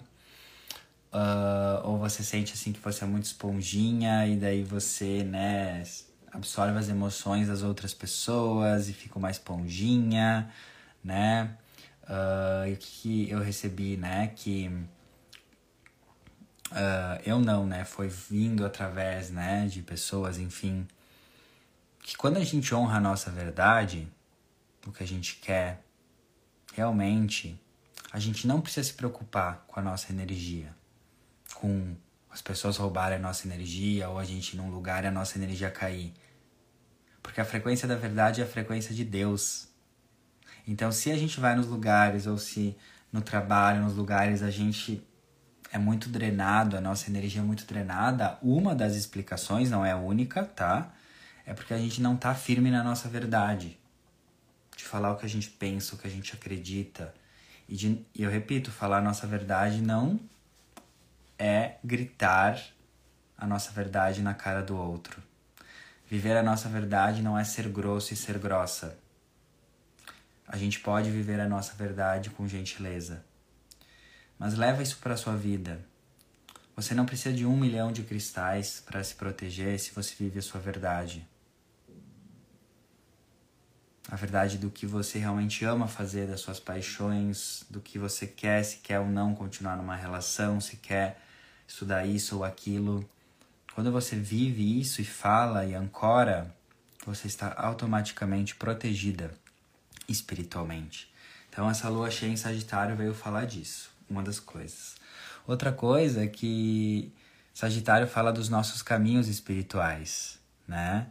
[1.13, 5.83] uh, ou você sente assim que você é muito esponjinha e daí você, né,
[6.31, 10.49] absorve as emoções das outras pessoas e fica uma esponjinha,
[11.03, 11.57] né?
[12.03, 14.27] Uh, o que eu recebi, né?
[14.35, 14.69] Que
[16.73, 17.85] Uh, eu não, né?
[17.85, 20.87] Foi vindo através, né, de pessoas, enfim.
[22.01, 24.07] Que quando a gente honra a nossa verdade,
[24.87, 25.83] o que a gente quer,
[26.73, 27.61] realmente,
[28.11, 30.75] a gente não precisa se preocupar com a nossa energia,
[31.53, 31.95] com
[32.31, 35.37] as pessoas roubarem a nossa energia ou a gente ir num lugar e a nossa
[35.37, 36.11] energia cair.
[37.21, 39.67] Porque a frequência da verdade é a frequência de Deus.
[40.67, 42.75] Então, se a gente vai nos lugares ou se
[43.11, 45.05] no trabalho, nos lugares, a gente
[45.71, 49.97] é muito drenado, a nossa energia é muito drenada, uma das explicações, não é a
[49.97, 50.93] única, tá?
[51.45, 53.77] É porque a gente não tá firme na nossa verdade.
[54.75, 57.13] De falar o que a gente pensa, o que a gente acredita.
[57.67, 60.19] E, de, e eu repito, falar a nossa verdade não
[61.37, 62.61] é gritar
[63.37, 65.21] a nossa verdade na cara do outro.
[66.09, 68.97] Viver a nossa verdade não é ser grosso e ser grossa.
[70.47, 73.23] A gente pode viver a nossa verdade com gentileza
[74.43, 75.79] mas leva isso para sua vida.
[76.75, 80.41] Você não precisa de um milhão de cristais para se proteger se você vive a
[80.41, 81.25] sua verdade.
[84.09, 88.61] a verdade do que você realmente ama fazer, das suas paixões, do que você quer,
[88.61, 91.19] se quer ou não continuar numa relação, se quer
[91.65, 93.09] estudar isso ou aquilo.
[93.73, 96.53] Quando você vive isso e fala e ancora,
[97.05, 99.31] você está automaticamente protegida
[100.07, 101.11] espiritualmente.
[101.49, 104.95] Então essa lua cheia em Sagitário veio falar disso, uma das coisas.
[105.45, 107.11] Outra coisa é que
[107.53, 111.07] Sagitário fala dos nossos caminhos espirituais, né?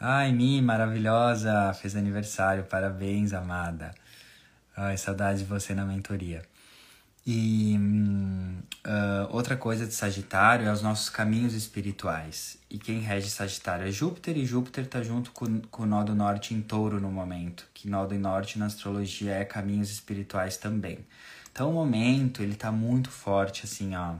[0.00, 3.94] Ai, Mi, maravilhosa, fez aniversário, parabéns, amada.
[4.76, 6.42] Ai, saudade de você na mentoria.
[7.30, 7.76] E
[8.86, 12.56] uh, outra coisa de Sagitário é os nossos caminhos espirituais.
[12.70, 16.14] E quem rege Sagitário é Júpiter, e Júpiter está junto com, com o nó do
[16.14, 17.68] norte em touro no momento.
[17.74, 21.00] Que nó do norte na astrologia é caminhos espirituais também.
[21.52, 24.14] Então o momento ele tá muito forte, assim, ó.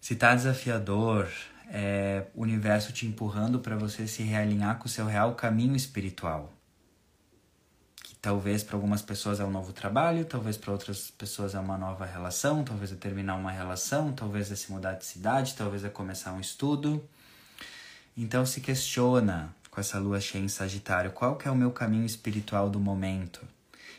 [0.00, 1.28] Se tá desafiador,
[1.68, 6.52] é o universo te empurrando para você se realinhar com o seu real caminho espiritual
[8.22, 12.04] Talvez para algumas pessoas é um novo trabalho, talvez para outras pessoas é uma nova
[12.04, 16.32] relação, talvez é terminar uma relação, talvez é se mudar de cidade, talvez é começar
[16.32, 17.02] um estudo.
[18.14, 22.04] Então se questiona com essa lua cheia em Sagitário, qual que é o meu caminho
[22.04, 23.40] espiritual do momento?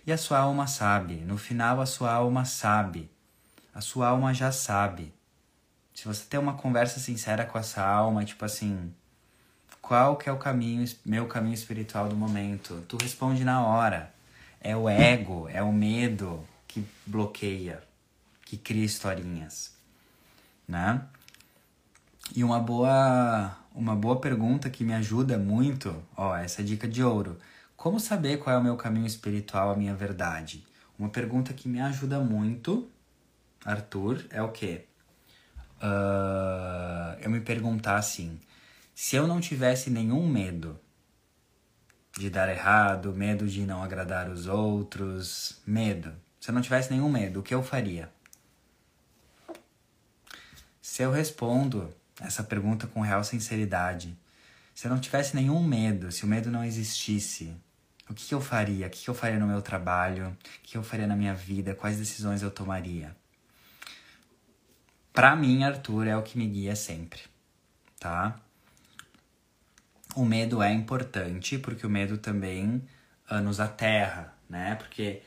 [0.06, 3.10] E a sua alma sabe, no final a sua alma sabe.
[3.74, 5.14] A sua alma já sabe.
[5.96, 8.94] Se você tem uma conversa sincera com essa alma, tipo assim,
[9.92, 12.82] qual que é o caminho, meu caminho espiritual do momento?
[12.88, 14.10] Tu responde na hora.
[14.62, 17.84] É o ego, é o medo que bloqueia,
[18.46, 19.76] que cria historinhas,
[20.66, 21.02] né?
[22.34, 27.04] E uma boa, uma boa pergunta que me ajuda muito, ó, essa é dica de
[27.04, 27.38] ouro.
[27.76, 30.66] Como saber qual é o meu caminho espiritual, a minha verdade?
[30.98, 32.90] Uma pergunta que me ajuda muito,
[33.66, 34.86] Arthur, é o quê?
[35.84, 38.40] Uh, eu me perguntar assim,
[38.94, 40.80] se eu não tivesse nenhum medo
[42.18, 46.14] de dar errado, medo de não agradar os outros, medo.
[46.40, 48.12] Se eu não tivesse nenhum medo, o que eu faria?
[50.82, 54.18] Se eu respondo essa pergunta com real sinceridade,
[54.74, 57.56] se eu não tivesse nenhum medo, se o medo não existisse,
[58.10, 58.88] o que, eu faria?
[58.88, 60.28] O que, eu faria no meu trabalho?
[60.30, 61.74] O que eu faria na minha vida?
[61.74, 63.16] Quais decisões eu tomaria?
[65.14, 67.22] Para mim, Arthur é o que me guia sempre,
[68.00, 68.40] tá?
[70.16, 72.84] O medo é importante, porque o medo também
[73.30, 74.76] uh, nos aterra, né?
[74.76, 75.22] Porque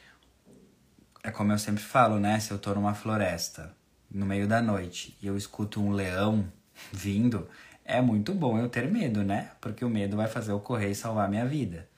[1.22, 2.38] é como eu sempre falo, né?
[2.40, 3.74] Se eu tô numa floresta
[4.10, 6.50] no meio da noite e eu escuto um leão
[6.92, 7.48] vindo,
[7.84, 9.52] é muito bom eu ter medo, né?
[9.60, 11.88] Porque o medo vai fazer eu correr e salvar minha vida.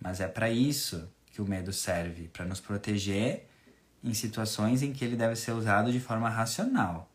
[0.00, 3.48] Mas é para isso que o medo serve, para nos proteger
[4.02, 7.10] em situações em que ele deve ser usado de forma racional.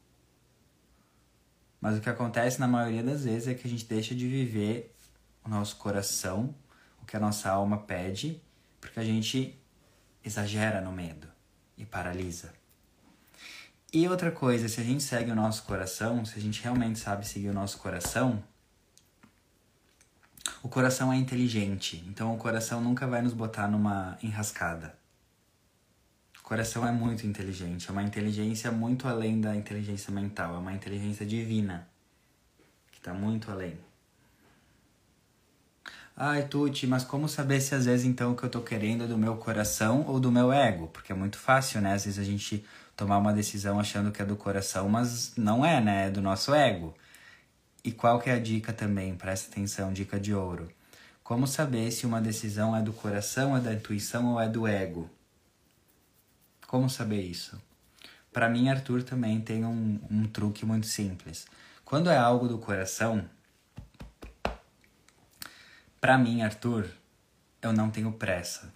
[1.80, 4.93] Mas o que acontece na maioria das vezes é que a gente deixa de viver
[5.44, 6.54] o nosso coração,
[7.02, 8.42] o que a nossa alma pede,
[8.80, 9.60] porque a gente
[10.24, 11.28] exagera no medo
[11.78, 12.54] e paralisa.
[13.92, 17.28] E outra coisa, se a gente segue o nosso coração, se a gente realmente sabe
[17.28, 18.44] seguir o nosso coração,
[20.64, 24.98] o coração é inteligente, então o coração nunca vai nos botar numa enrascada.
[26.40, 30.74] O coração é muito inteligente, é uma inteligência muito além da inteligência mental, é uma
[30.74, 31.88] inteligência divina,
[32.92, 33.78] que está muito além.
[36.16, 39.08] Ai, Tuti, mas como saber se às vezes então o que eu tô querendo é
[39.08, 40.88] do meu coração ou do meu ego?
[40.88, 41.94] Porque é muito fácil, né?
[41.94, 42.64] Às vezes a gente
[42.96, 46.08] tomar uma decisão achando que é do coração, mas não é, né?
[46.08, 46.94] É do nosso ego.
[47.84, 49.16] E qual que é a dica também?
[49.16, 50.70] Presta atenção, dica de ouro.
[51.24, 55.10] Como saber se uma decisão é do coração, é da intuição ou é do ego?
[56.68, 57.60] Como saber isso?
[58.32, 61.48] Para mim, Arthur também tem um, um truque muito simples.
[61.84, 63.28] Quando é algo do coração,
[66.04, 66.86] para mim, Arthur,
[67.62, 68.74] eu não tenho pressa.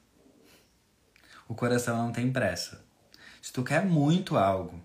[1.46, 2.82] O coração não tem pressa.
[3.42, 4.82] Se tu quer muito algo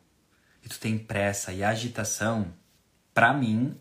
[0.60, 2.52] e tu tem pressa e agitação,
[3.14, 3.78] para mim,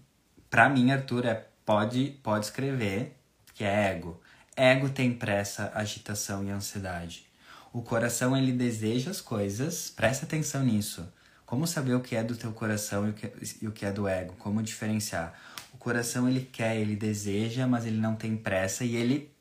[0.48, 3.18] para mim, Arthur, é pode pode escrever
[3.56, 4.22] que é ego.
[4.56, 7.26] Ego tem pressa, agitação e ansiedade.
[7.74, 11.12] O coração ele deseja as coisas, presta atenção nisso.
[11.48, 13.34] Como saber o que é do teu coração e o que,
[13.64, 14.36] e o que é do ego?
[14.38, 15.34] Como diferenciar?
[15.82, 19.34] Coração ele quer, ele deseja, mas ele não tem pressa e ele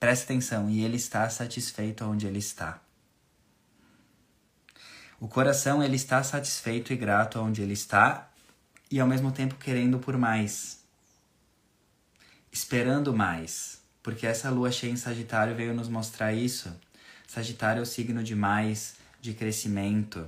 [0.00, 2.82] presta atenção e ele está satisfeito onde ele está.
[5.20, 8.28] O coração ele está satisfeito e grato onde ele está
[8.90, 10.84] e ao mesmo tempo querendo por mais.
[12.50, 16.74] Esperando mais, porque essa lua cheia em Sagitário veio nos mostrar isso.
[17.24, 20.26] Sagitário é o signo de mais, de crescimento.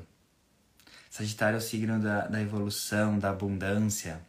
[1.10, 4.20] Sagitário é o signo da, da evolução, da abundância.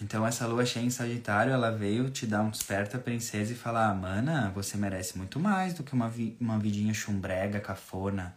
[0.00, 3.90] Então essa lua cheia em Sagitário, ela veio te dar um desperta princesa e falar:
[3.90, 8.34] ah, "Mana, você merece muito mais do que uma vi uma vidinha chumbrega, cafona,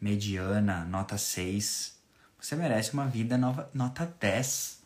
[0.00, 1.96] mediana, nota 6.
[2.40, 4.82] Você merece uma vida nova, nota 10.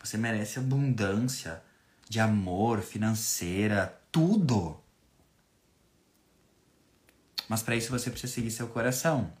[0.00, 1.62] Você merece abundância
[2.08, 4.78] de amor, financeira, tudo.
[7.48, 9.32] Mas para isso você precisa seguir seu coração.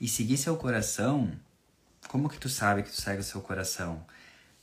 [0.00, 1.30] E seguir seu coração,
[2.08, 4.04] como que tu sabe que tu segue o seu coração?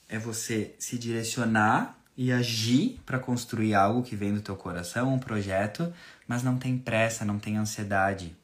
[0.10, 5.20] É você se direcionar e agir para construir algo que vem do teu coração, um
[5.20, 5.94] projeto,
[6.28, 8.36] mas não tem pressa, não tem ansiedade.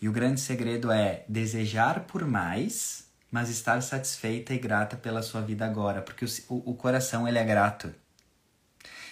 [0.00, 5.40] E o grande segredo é desejar por mais, mas estar satisfeita e grata pela sua
[5.40, 7.94] vida agora, porque o, o, coração ele é grato.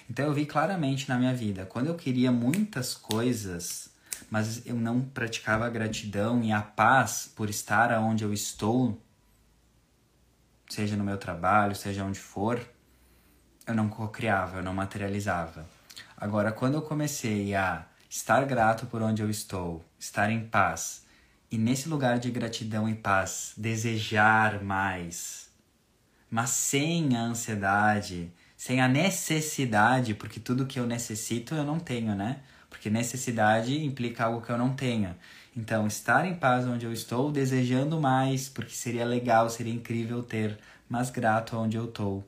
[0.09, 3.91] Então eu vi claramente na minha vida, quando eu queria muitas coisas,
[4.29, 9.01] mas eu não praticava a gratidão e a paz por estar aonde eu estou,
[10.71, 12.61] seja no meu trabalho, seja onde for,
[13.67, 15.69] eu não criava, eu não materializava.
[16.17, 21.05] Agora, quando eu comecei a estar grato por onde eu estou, estar em paz,
[21.51, 25.51] e nesse lugar de gratidão e paz, desejar mais,
[26.31, 32.15] mas sem a ansiedade, sem a necessidade, porque tudo que eu necessito eu não tenho,
[32.15, 32.41] né?
[32.69, 35.17] Porque necessidade implica algo que eu não tenho.
[35.57, 40.59] Então, estar em paz onde eu estou, desejando mais, porque seria legal, seria incrível ter,
[40.89, 42.25] mas grato onde eu estou.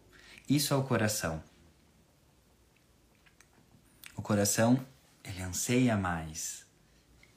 [0.48, 1.42] Isso é o coração.
[4.16, 4.84] O coração
[5.24, 6.66] ele anseia mais.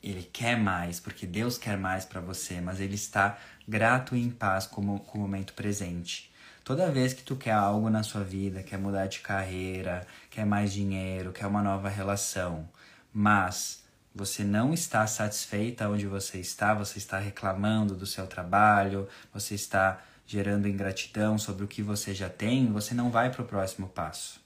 [0.01, 4.29] Ele quer mais, porque Deus quer mais para você, mas ele está grato e em
[4.29, 6.31] paz com, com o momento presente.
[6.63, 10.73] Toda vez que tu quer algo na sua vida, quer mudar de carreira, quer mais
[10.73, 12.67] dinheiro, quer uma nova relação,
[13.13, 13.84] mas
[14.15, 20.01] você não está satisfeita onde você está, você está reclamando do seu trabalho, você está
[20.25, 24.39] gerando ingratidão sobre o que você já tem, você não vai para o próximo passo.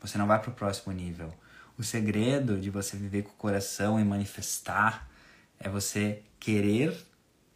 [0.00, 1.32] Você não vai para o próximo nível.
[1.78, 5.08] O segredo de você viver com o coração e manifestar
[5.58, 6.94] é você querer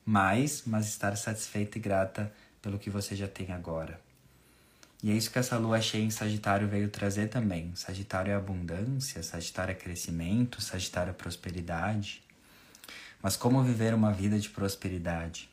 [0.04, 4.00] mais, mas estar satisfeita e grata pelo que você já tem agora.
[5.02, 7.72] E é isso que essa lua cheia em Sagitário veio trazer também.
[7.76, 12.22] Sagitário é abundância, Sagitário é crescimento, Sagitário é prosperidade.
[13.22, 15.48] Mas como viver uma vida de prosperidade?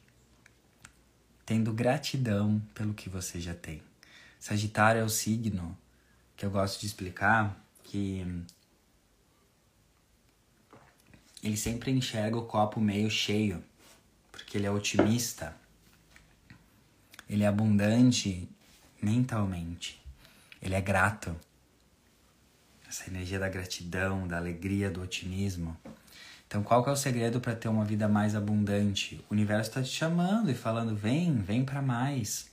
[1.45, 3.83] Tendo gratidão pelo que você já tem.
[4.39, 5.77] Sagitário é o signo
[6.35, 8.25] que eu gosto de explicar que
[11.43, 13.63] ele sempre enxerga o copo meio cheio,
[14.31, 15.55] porque ele é otimista,
[17.29, 18.49] ele é abundante
[19.05, 20.03] mentalmente,
[20.59, 21.35] ele é grato.
[22.89, 25.77] Essa energia da gratidão, da alegria, do otimismo.
[26.47, 29.23] Então, qual que é o segredo para ter uma vida mais abundante?
[29.29, 32.49] O universo está te chamando e falando: vem, vem para mais.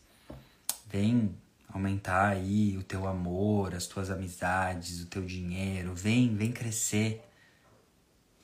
[0.91, 1.35] Vem
[1.69, 5.95] aumentar aí o teu amor, as tuas amizades, o teu dinheiro.
[5.95, 7.23] Vem, vem crescer.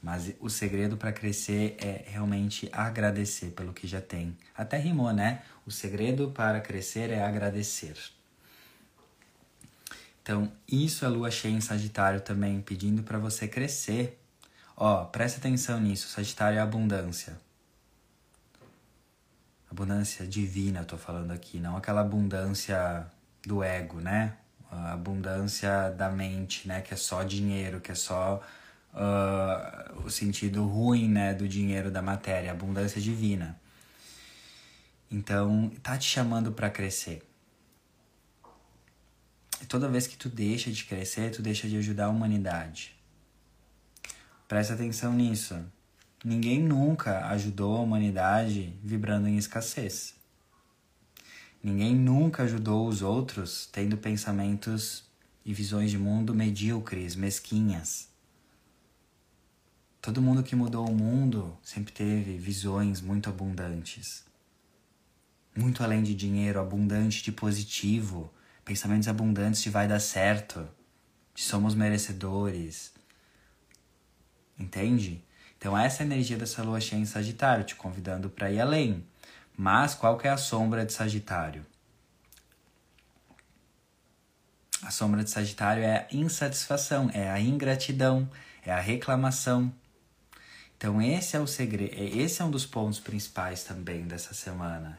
[0.03, 4.37] Mas o segredo para crescer é realmente agradecer pelo que já tem.
[4.57, 5.43] Até rimou, né?
[5.67, 7.97] O segredo para crescer é agradecer.
[10.23, 14.21] Então, isso é lua cheia em Sagitário também, pedindo para você crescer.
[14.77, 16.09] Ó, presta atenção nisso.
[16.09, 17.41] Sagitário é abundância.
[19.71, 23.07] Abundância divina, eu tô falando aqui, não aquela abundância
[23.43, 24.37] do ego, né?
[24.71, 26.81] A abundância da mente, né?
[26.83, 28.43] Que é só dinheiro, que é só
[28.95, 33.59] uh, o sentido ruim né, do dinheiro, da matéria, abundância divina.
[35.11, 37.23] Então, tá te chamando para crescer.
[39.61, 42.95] E toda vez que tu deixa de crescer, tu deixa de ajudar a humanidade.
[44.47, 45.59] Presta atenção nisso.
[46.25, 50.15] Ninguém nunca ajudou a humanidade vibrando em escassez.
[51.63, 55.05] Ninguém nunca ajudou os outros tendo pensamentos
[55.45, 58.09] e visões de mundo medíocres, mesquinhas.
[60.01, 64.25] Todo mundo que mudou o mundo sempre teve visões muito abundantes.
[65.57, 68.33] Muito além de dinheiro, abundante de positivo,
[68.65, 70.69] pensamentos abundantes de vai dar certo,
[71.35, 72.93] de somos merecedores.
[74.59, 75.25] Entende?
[75.57, 79.05] Então essa é a energia dessa lua cheia em Sagitário, te convidando para ir além.
[79.57, 81.67] Mas qual que é a sombra de Sagitário?
[84.81, 88.31] A sombra de Sagitário é a insatisfação, é a ingratidão,
[88.65, 89.75] é a reclamação,
[90.79, 94.97] então esse é o segredo, é, esse é um dos pontos principais também dessa semana.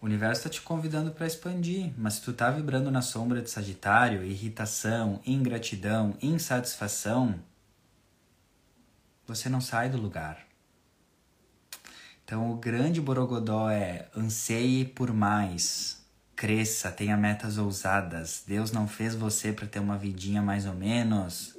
[0.00, 3.48] O universo está te convidando para expandir, mas se tu tá vibrando na sombra de
[3.48, 7.40] Sagitário, irritação, ingratidão, insatisfação,
[9.24, 10.44] você não sai do lugar.
[12.24, 16.04] Então, o grande borogodó é anseie por mais,
[16.34, 18.42] cresça, tenha metas ousadas.
[18.46, 21.56] Deus não fez você para ter uma vidinha mais ou menos,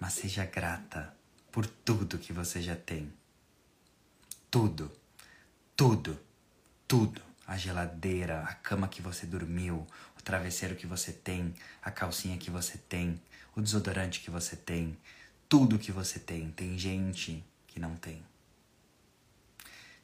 [0.00, 1.16] mas seja grata
[1.50, 3.12] por tudo que você já tem.
[4.50, 4.90] Tudo,
[5.76, 6.18] tudo,
[6.86, 7.22] tudo.
[7.46, 9.86] A geladeira, a cama que você dormiu,
[10.18, 13.18] o travesseiro que você tem, a calcinha que você tem,
[13.56, 14.98] o desodorante que você tem,
[15.48, 16.50] tudo que você tem.
[16.50, 18.22] Tem gente que não tem.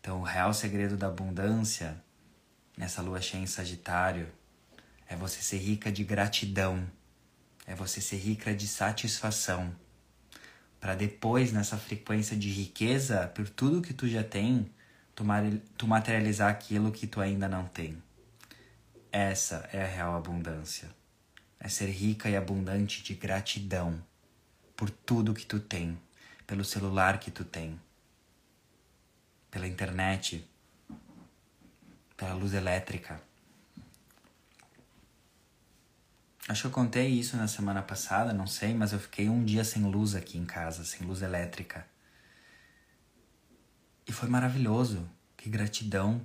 [0.00, 2.02] Então, o real segredo da abundância
[2.76, 4.30] nessa lua cheia em Sagitário
[5.06, 6.90] é você ser rica de gratidão,
[7.66, 9.74] é você ser rica de satisfação,
[10.84, 14.70] para depois nessa frequência de riqueza por tudo que tu já tem,
[15.14, 15.24] tu,
[15.78, 17.96] tu materializar aquilo que tu ainda não tem.
[19.10, 20.90] Essa é a real abundância.
[21.58, 23.98] É ser rica e abundante de gratidão
[24.76, 25.98] por tudo que tu tem,
[26.46, 27.80] pelo celular que tu tem,
[29.50, 30.46] pela internet,
[32.14, 33.22] pela luz elétrica.
[36.48, 39.64] Acho que eu contei isso na semana passada, não sei, mas eu fiquei um dia
[39.64, 41.86] sem luz aqui em casa, sem luz elétrica.
[44.06, 45.08] E foi maravilhoso.
[45.36, 46.20] Que gratidão.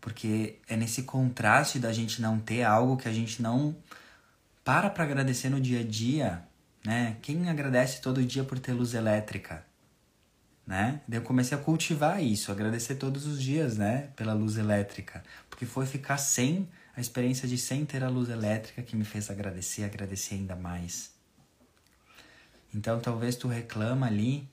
[0.00, 3.76] Porque é nesse contraste da gente não ter algo que a gente não
[4.64, 6.42] para para agradecer no dia a dia,
[6.84, 7.16] né?
[7.20, 9.66] Quem agradece todo dia por ter luz elétrica?
[10.68, 11.00] né?
[11.08, 15.64] Daí eu comecei a cultivar isso, agradecer todos os dias, né, pela luz elétrica, porque
[15.64, 16.68] foi ficar sem
[16.98, 21.12] a experiência de sem ter a luz elétrica que me fez agradecer, agradecer ainda mais.
[22.74, 24.48] Então talvez tu reclama ali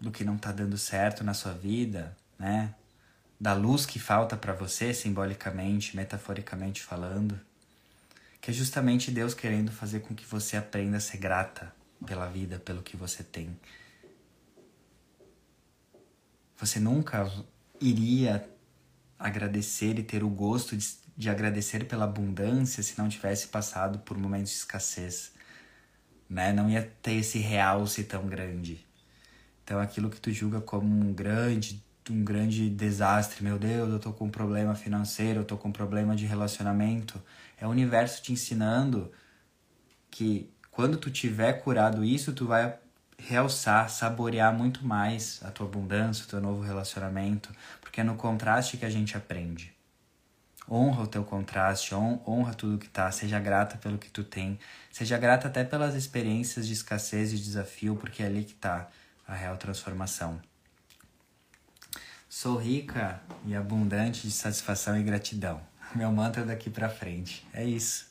[0.00, 2.74] do que não tá dando certo na sua vida, né?
[3.38, 7.38] Da luz que falta para você, simbolicamente, metaforicamente falando,
[8.40, 11.72] que é justamente Deus querendo fazer com que você aprenda a ser grata
[12.04, 13.56] pela vida, pelo que você tem.
[16.56, 17.30] Você nunca
[17.80, 18.55] iria
[19.18, 20.86] agradecer e ter o gosto de,
[21.16, 25.32] de agradecer pela abundância se não tivesse passado por momentos de escassez.
[26.28, 26.52] Né?
[26.52, 28.84] Não ia ter esse realce tão grande.
[29.64, 34.12] Então aquilo que tu julga como um grande, um grande desastre, meu Deus, eu tô
[34.12, 37.20] com um problema financeiro, eu tô com um problema de relacionamento,
[37.58, 39.10] é o universo te ensinando
[40.10, 42.78] que quando tu tiver curado isso, tu vai
[43.18, 47.50] realçar, saborear muito mais a tua abundância, o teu novo relacionamento,
[47.80, 49.74] porque é no contraste que a gente aprende.
[50.68, 54.58] Honra o teu contraste, honra tudo que tá, seja grata pelo que tu tem,
[54.90, 58.88] seja grata até pelas experiências de escassez e desafio, porque é ali que tá
[59.26, 60.40] a real transformação.
[62.28, 65.60] Sou rica e abundante de satisfação e gratidão.
[65.94, 67.46] Meu mantra daqui para frente.
[67.52, 68.10] É isso.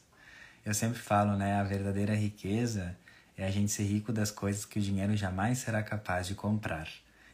[0.65, 1.59] Eu sempre falo, né?
[1.59, 2.97] A verdadeira riqueza
[3.37, 6.87] é a gente ser rico das coisas que o dinheiro jamais será capaz de comprar.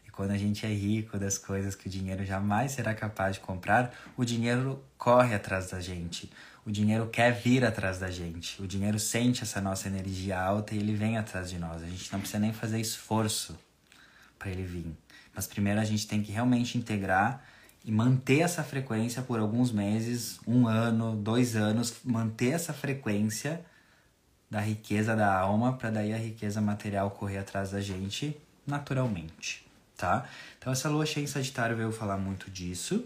[0.05, 3.41] E quando a gente é rico das coisas que o dinheiro jamais será capaz de
[3.41, 6.31] comprar, o dinheiro corre atrás da gente.
[6.65, 8.61] O dinheiro quer vir atrás da gente.
[8.61, 11.81] O dinheiro sente essa nossa energia alta e ele vem atrás de nós.
[11.81, 13.57] A gente não precisa nem fazer esforço
[14.37, 14.91] para ele vir.
[15.33, 17.43] Mas primeiro a gente tem que realmente integrar
[17.83, 23.63] e manter essa frequência por alguns meses, um ano, dois anos, manter essa frequência
[24.51, 28.37] da riqueza da alma para daí a riqueza material correr atrás da gente
[28.67, 29.65] naturalmente,
[29.97, 30.25] tá?
[30.59, 33.05] Então essa lua cheia em Sagitário veio falar muito disso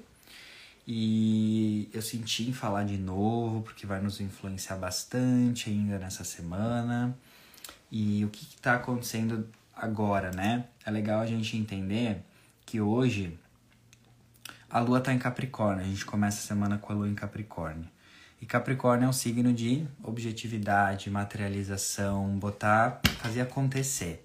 [0.87, 7.15] e eu senti em falar de novo porque vai nos influenciar bastante ainda nessa semana.
[7.91, 10.65] E o que está acontecendo agora, né?
[10.83, 12.23] É legal a gente entender
[12.65, 13.37] que hoje
[14.69, 17.87] a lua está em Capricórnio, a gente começa a semana com a lua em Capricórnio.
[18.41, 24.23] E Capricórnio é um signo de objetividade, materialização, botar, fazer acontecer.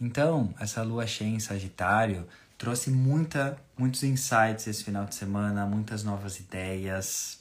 [0.00, 2.26] Então, essa lua cheia em Sagitário
[2.58, 7.38] trouxe muita, muitos insights esse final de semana, muitas novas ideias.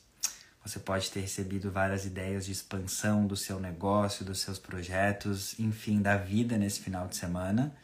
[0.65, 6.01] Você pode ter recebido várias ideias de expansão do seu negócio, dos seus projetos, enfim,
[6.01, 7.75] da vida nesse final de semana.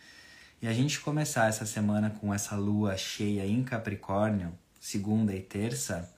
[0.61, 6.09] E a gente começar essa semana com essa lua cheia em Capricórnio, segunda e terça,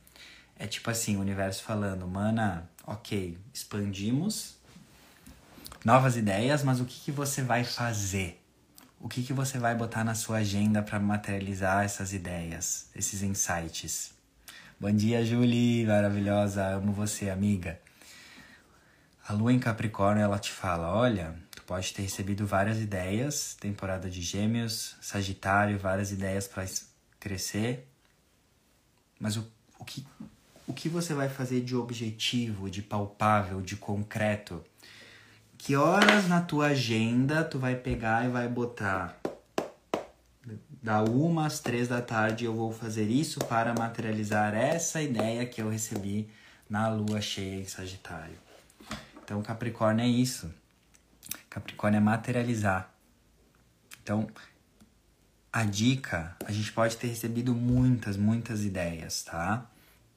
[0.64, 4.55] é tipo assim, o universo falando, mana, ok, expandimos,
[5.84, 8.41] novas ideias, mas o que, que você vai fazer?
[8.97, 14.14] O que, que você vai botar na sua agenda para materializar essas ideias, esses insights?
[14.80, 17.78] Bom dia, Julie, maravilhosa, amo você, amiga.
[19.28, 21.36] A lua em Capricórnio, ela te fala, olha,
[21.68, 26.66] pode ter recebido várias ideias, temporada de Gêmeos, Sagitário, várias ideias para
[27.20, 27.86] crescer.
[29.20, 29.45] Mas o,
[29.78, 30.05] o, que,
[30.68, 34.64] o que você vai fazer de objetivo, de palpável, de concreto?
[35.57, 39.18] Que horas na tua agenda tu vai pegar e vai botar?
[40.82, 45.61] Da uma às três da tarde eu vou fazer isso para materializar essa ideia que
[45.61, 46.30] eu recebi
[46.70, 48.36] na lua cheia em Sagitário.
[49.24, 50.53] Então, Capricórnio é isso.
[51.49, 52.93] Capricórnio é materializar.
[54.01, 54.28] Então,
[55.51, 59.70] a dica, a gente pode ter recebido muitas, muitas ideias, tá?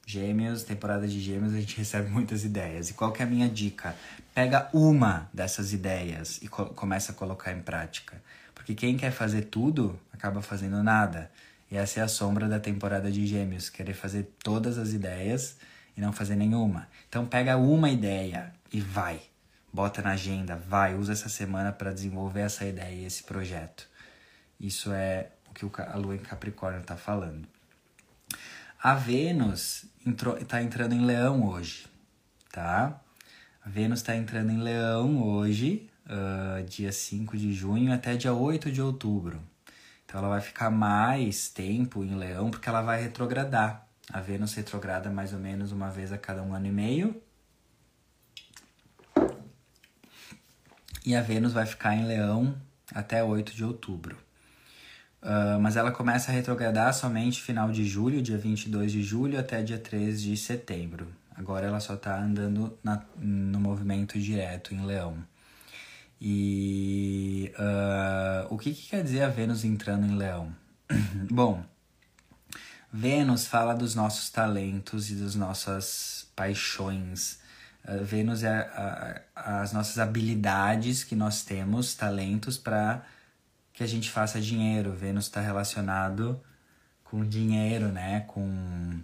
[0.09, 2.89] Gêmeos, temporada de Gêmeos, a gente recebe muitas ideias.
[2.89, 3.93] E qual que é a minha dica?
[4.33, 8.23] Pega uma dessas ideias e co começa a colocar em prática.
[8.55, 11.29] Porque quem quer fazer tudo acaba fazendo nada.
[11.69, 15.57] E essa é a sombra da temporada de Gêmeos, querer fazer todas as ideias
[15.97, 16.87] e não fazer nenhuma.
[17.09, 19.19] Então pega uma ideia e vai.
[19.73, 23.89] Bota na agenda, vai, usa essa semana para desenvolver essa ideia e esse projeto.
[24.57, 27.56] Isso é o que a lua em Capricórnio está falando.
[28.81, 29.85] A Vênus
[30.39, 31.87] está entrando em Leão hoje,
[32.51, 33.01] tá?
[33.65, 38.71] A Vênus está entrando em Leão hoje, uh, dia 5 de junho até dia 8
[38.71, 39.41] de outubro.
[40.05, 43.87] Então ela vai ficar mais tempo em Leão porque ela vai retrogradar.
[44.13, 47.19] A Vênus retrograda mais ou menos uma vez a cada um ano e meio.
[51.03, 52.55] E a Vênus vai ficar em Leão
[52.93, 54.26] até 8 de outubro.
[55.21, 59.63] Uh, mas ela começa a retrogradar somente final de julho, dia 22 de julho até
[59.63, 61.07] dia 3 de setembro.
[61.35, 65.17] Agora ela só está andando na, no movimento direto em Leão.
[66.19, 70.53] E uh, o que, que quer dizer a Vênus entrando em Leão?
[71.29, 71.63] Bom,
[72.91, 77.39] Vênus fala dos nossos talentos e das nossas paixões.
[77.87, 83.05] Uh, Vênus é a, a, as nossas habilidades que nós temos, talentos para
[83.77, 84.91] que a gente faça dinheiro.
[84.91, 86.41] Vênus está relacionado
[87.03, 88.21] com dinheiro, né?
[88.21, 88.99] Com,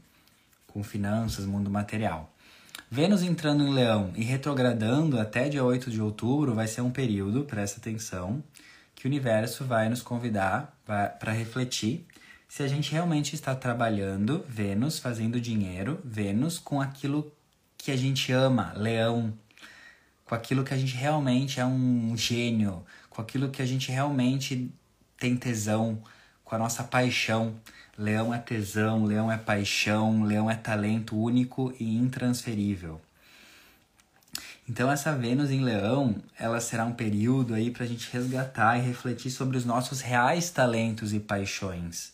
[0.66, 2.34] com finanças, mundo material.
[2.90, 7.44] Vênus entrando em Leão e retrogradando até dia 8 de outubro vai ser um período,
[7.44, 8.44] presta atenção,
[8.96, 12.08] que o universo vai nos convidar para refletir
[12.50, 17.32] se a gente realmente está trabalhando, Vênus fazendo dinheiro, Vênus com aquilo
[17.78, 19.34] que a gente ama, Leão,
[20.26, 24.72] com aquilo que a gente realmente é um gênio, com aquilo que a gente realmente
[25.18, 26.02] tem tesão,
[26.44, 27.56] com a nossa paixão.
[27.98, 33.00] Leão é tesão, leão é paixão, leão é talento único e intransferível.
[34.68, 38.82] Então essa Vênus em Leão, ela será um período aí para a gente resgatar e
[38.82, 42.14] refletir sobre os nossos reais talentos e paixões.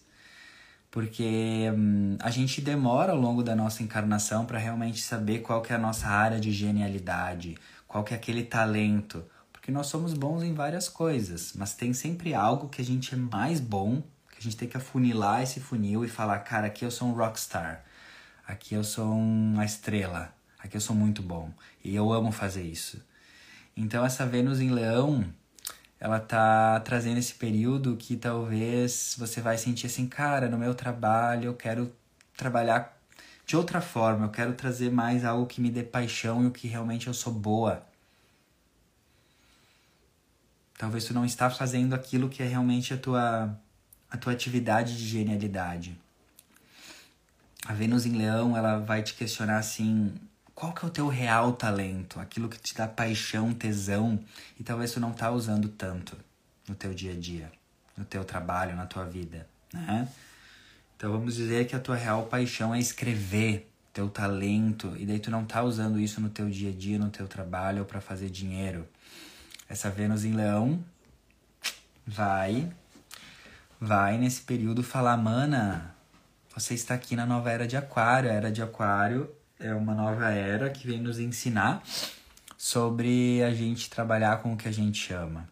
[0.91, 5.71] Porque hum, a gente demora ao longo da nossa encarnação para realmente saber qual que
[5.71, 7.55] é a nossa área de genialidade,
[7.87, 9.23] qual que é aquele talento,
[9.72, 13.59] nós somos bons em várias coisas, mas tem sempre algo que a gente é mais
[13.59, 14.01] bom,
[14.32, 17.13] que a gente tem que afunilar esse funil e falar, cara, aqui eu sou um
[17.13, 17.84] rockstar,
[18.47, 21.51] aqui eu sou uma estrela, aqui eu sou muito bom
[21.84, 23.03] e eu amo fazer isso.
[23.76, 25.26] Então essa Vênus em Leão,
[25.99, 31.47] ela tá trazendo esse período que talvez você vai sentir assim, cara, no meu trabalho
[31.47, 31.93] eu quero
[32.38, 32.97] trabalhar
[33.45, 36.67] de outra forma, eu quero trazer mais algo que me dê paixão e o que
[36.67, 37.88] realmente eu sou boa.
[40.80, 43.53] Talvez tu não está fazendo aquilo que é realmente a tua,
[44.09, 45.99] a tua atividade de genialidade.
[47.65, 50.15] A Vênus em Leão, ela vai te questionar assim,
[50.55, 52.17] qual que é o teu real talento?
[52.17, 54.17] Aquilo que te dá paixão, tesão,
[54.57, 56.15] e talvez tu não tá usando tanto
[56.65, 57.51] no teu dia a dia,
[57.97, 60.07] no teu trabalho, na tua vida, né?
[60.95, 65.30] Então vamos dizer que a tua real paixão é escrever, teu talento, e daí tu
[65.30, 68.30] não tá usando isso no teu dia a dia, no teu trabalho ou para fazer
[68.30, 68.88] dinheiro.
[69.70, 70.84] Essa Vênus em Leão
[72.05, 72.74] vai
[73.80, 75.95] vai nesse período falar, mana,
[76.53, 78.32] você está aqui na nova era de Aquário.
[78.32, 81.84] A era de Aquário é uma nova era que vem nos ensinar
[82.57, 85.47] sobre a gente trabalhar com o que a gente ama.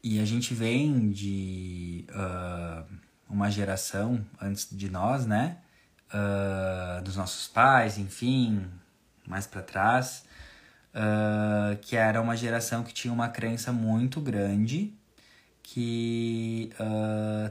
[0.00, 2.86] E a gente vem de uh,
[3.28, 5.58] uma geração antes de nós, né?
[6.14, 8.64] Uh, dos nossos pais, enfim,
[9.26, 10.24] mais para trás,
[10.94, 14.92] uh, que era uma geração que tinha uma crença muito grande
[15.62, 16.70] que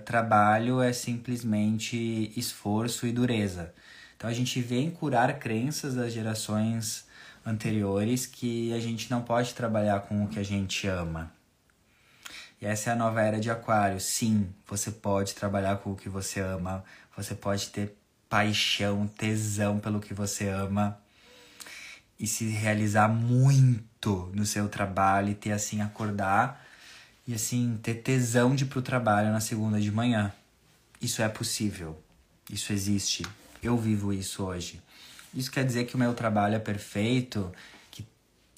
[0.04, 3.72] trabalho é simplesmente esforço e dureza.
[4.16, 7.06] Então a gente vem curar crenças das gerações
[7.46, 11.32] anteriores que a gente não pode trabalhar com o que a gente ama.
[12.60, 14.00] E essa é a nova era de Aquário.
[14.00, 16.84] Sim, você pode trabalhar com o que você ama,
[17.16, 17.96] você pode ter
[18.28, 21.00] paixão, tesão pelo que você ama
[22.20, 26.66] e se realizar muito no seu trabalho e ter assim acordar
[27.28, 30.34] e assim ter tesão de ir pro trabalho na segunda de manhã.
[31.02, 32.02] Isso é possível.
[32.50, 33.26] Isso existe.
[33.62, 34.82] Eu vivo isso hoje.
[35.34, 37.52] Isso quer dizer que o meu trabalho é perfeito,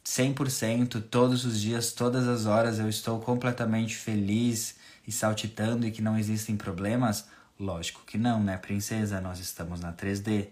[0.10, 4.76] 100% todos os dias, todas as horas eu estou completamente feliz
[5.08, 7.28] e saltitando e que não existem problemas?
[7.60, 9.22] Lógico que não, né, princesa?
[9.22, 10.48] Nós estamos na 3D.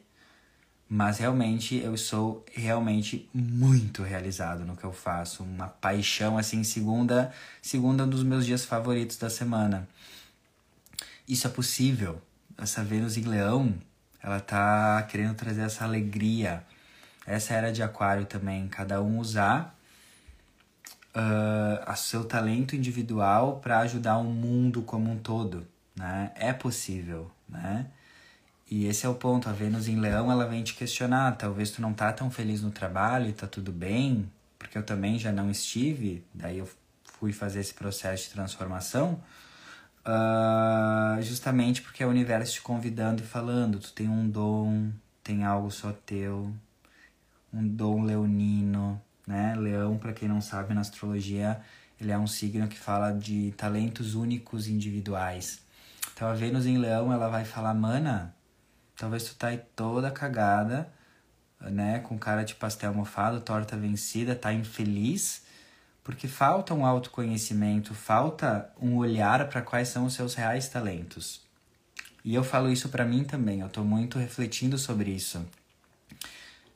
[0.89, 7.33] Mas realmente eu sou realmente muito realizado no que eu faço, uma paixão assim, segunda,
[7.61, 9.87] segunda dos meus dias favoritos da semana.
[11.27, 12.21] Isso é possível.
[12.57, 13.73] Essa Vênus em Leão,
[14.23, 16.63] ela tá querendo trazer essa alegria,
[17.25, 19.77] essa era de aquário também, cada um usar
[21.17, 26.31] uh, seu talento individual para ajudar o mundo como um todo, né?
[26.35, 27.87] É possível, né?
[28.69, 31.81] E esse é o ponto, a Vênus em Leão, ela vem te questionar, talvez tu
[31.81, 36.23] não tá tão feliz no trabalho tá tudo bem, porque eu também já não estive,
[36.33, 36.69] daí eu
[37.05, 39.21] fui fazer esse processo de transformação,
[40.05, 44.91] uh, justamente porque é o universo te convidando e falando, tu tem um dom,
[45.23, 46.53] tem algo só teu,
[47.53, 49.55] um dom leonino, né?
[49.55, 51.59] Leão, para quem não sabe, na astrologia,
[51.99, 55.61] ele é um signo que fala de talentos únicos individuais.
[56.13, 58.33] Então a Vênus em Leão, ela vai falar, mana,
[58.97, 60.91] talvez tu tá aí toda cagada,
[61.61, 65.43] né, com cara de pastel mofado, torta vencida, tá infeliz,
[66.03, 71.41] porque falta um autoconhecimento, falta um olhar para quais são os seus reais talentos.
[72.23, 75.45] E eu falo isso para mim também, eu tô muito refletindo sobre isso.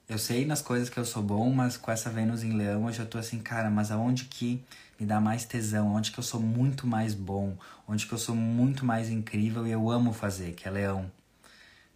[0.08, 2.94] Eu sei nas coisas que eu sou bom, mas com essa Vênus em Leão eu
[2.94, 4.62] já tô assim, cara, mas aonde que
[5.00, 5.94] me dá mais tesão?
[5.94, 7.58] Onde que eu sou muito mais bom?
[7.88, 11.10] Onde que eu sou muito mais incrível e eu amo fazer, que é Leão.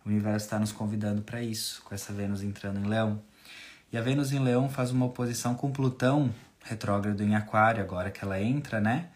[0.06, 3.20] O universo está nos convidando para isso, com essa Vênus entrando em Leão.
[3.91, 6.34] E a Vênus em Leão faz uma oposição com Plutão
[6.64, 9.10] retrógrado em Aquário, agora que ela entra, né?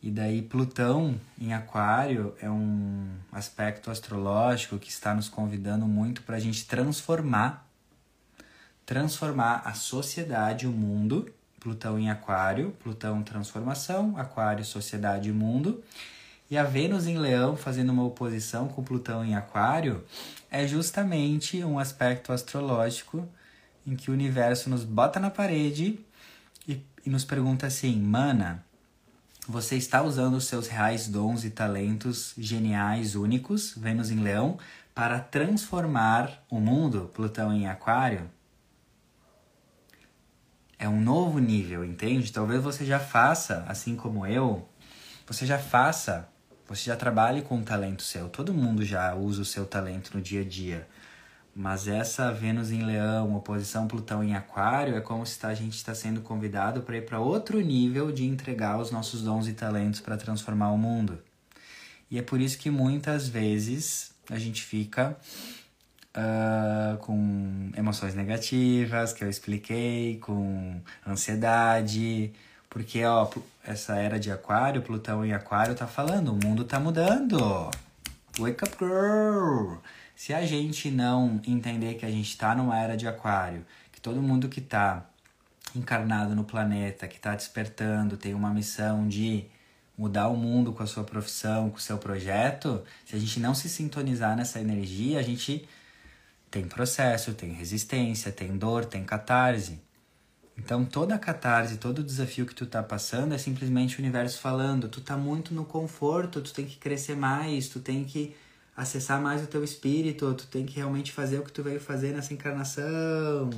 [0.00, 6.36] E daí Plutão em Aquário é um aspecto astrológico que está nos convidando muito para
[6.36, 7.68] a gente transformar
[8.88, 11.30] transformar a sociedade, o mundo,
[11.60, 15.84] Plutão em Aquário, Plutão transformação, Aquário sociedade e mundo.
[16.50, 20.04] E a Vênus em Leão fazendo uma oposição com Plutão em Aquário
[20.50, 23.28] é justamente um aspecto astrológico
[23.86, 26.00] em que o universo nos bota na parede
[26.66, 28.64] e, e nos pergunta assim: Mana,
[29.46, 34.58] você está usando os seus reais dons e talentos geniais, únicos, Vênus em Leão,
[34.94, 38.30] para transformar o mundo, Plutão em Aquário?
[40.78, 42.32] é um novo nível, entende?
[42.32, 44.68] Talvez você já faça, assim como eu,
[45.26, 46.28] você já faça,
[46.68, 48.28] você já trabalhe com um talento seu.
[48.28, 50.86] Todo mundo já usa o seu talento no dia a dia.
[51.54, 55.94] Mas essa Vênus em Leão, oposição Plutão em Aquário, é como se a gente está
[55.94, 60.16] sendo convidado para ir para outro nível de entregar os nossos dons e talentos para
[60.16, 61.18] transformar o mundo.
[62.10, 65.16] E é por isso que muitas vezes a gente fica
[66.14, 72.32] uh, com emoções negativas, que eu expliquei, com ansiedade,
[72.78, 73.28] porque ó,
[73.64, 77.36] essa era de aquário, Plutão em aquário tá falando, o mundo tá mudando.
[78.38, 79.78] Wake up girl!
[80.14, 84.22] Se a gente não entender que a gente tá numa era de aquário, que todo
[84.22, 85.04] mundo que tá
[85.74, 89.44] encarnado no planeta, que tá despertando, tem uma missão de
[89.96, 93.56] mudar o mundo com a sua profissão, com o seu projeto, se a gente não
[93.56, 95.68] se sintonizar nessa energia, a gente
[96.48, 99.80] tem processo, tem resistência, tem dor, tem catarse.
[100.58, 104.40] Então toda a catarse, todo o desafio que tu tá passando é simplesmente o universo
[104.40, 108.36] falando, tu tá muito no conforto, tu tem que crescer mais, tu tem que
[108.76, 112.12] acessar mais o teu espírito, tu tem que realmente fazer o que tu veio fazer
[112.12, 113.50] nessa encarnação.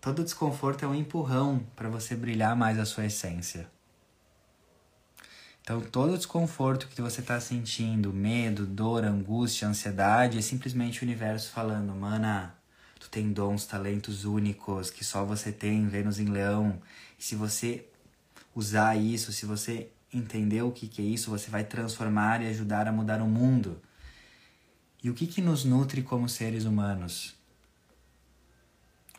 [0.00, 3.70] Todo desconforto é um empurrão para você brilhar mais a sua essência.
[5.62, 11.52] Então, todo desconforto que você está sentindo, medo, dor, angústia, ansiedade, é simplesmente o universo
[11.52, 12.52] falando: Mana,
[13.02, 16.80] tu tem dons, talentos únicos que só você tem, Vênus em Leão.
[17.18, 17.86] E se você
[18.54, 22.86] usar isso, se você entender o que, que é isso, você vai transformar e ajudar
[22.86, 23.80] a mudar o mundo.
[25.02, 27.34] E o que, que nos nutre como seres humanos?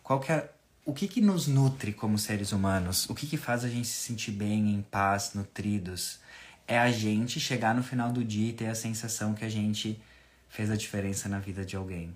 [0.02, 0.52] Qual que é,
[0.86, 3.10] o que, que nos nutre como seres humanos?
[3.10, 6.20] O que, que faz a gente se sentir bem, em paz, nutridos?
[6.68, 10.02] é a gente chegar no final do dia e ter a sensação que a gente
[10.50, 12.16] fez a diferença na vida de alguém.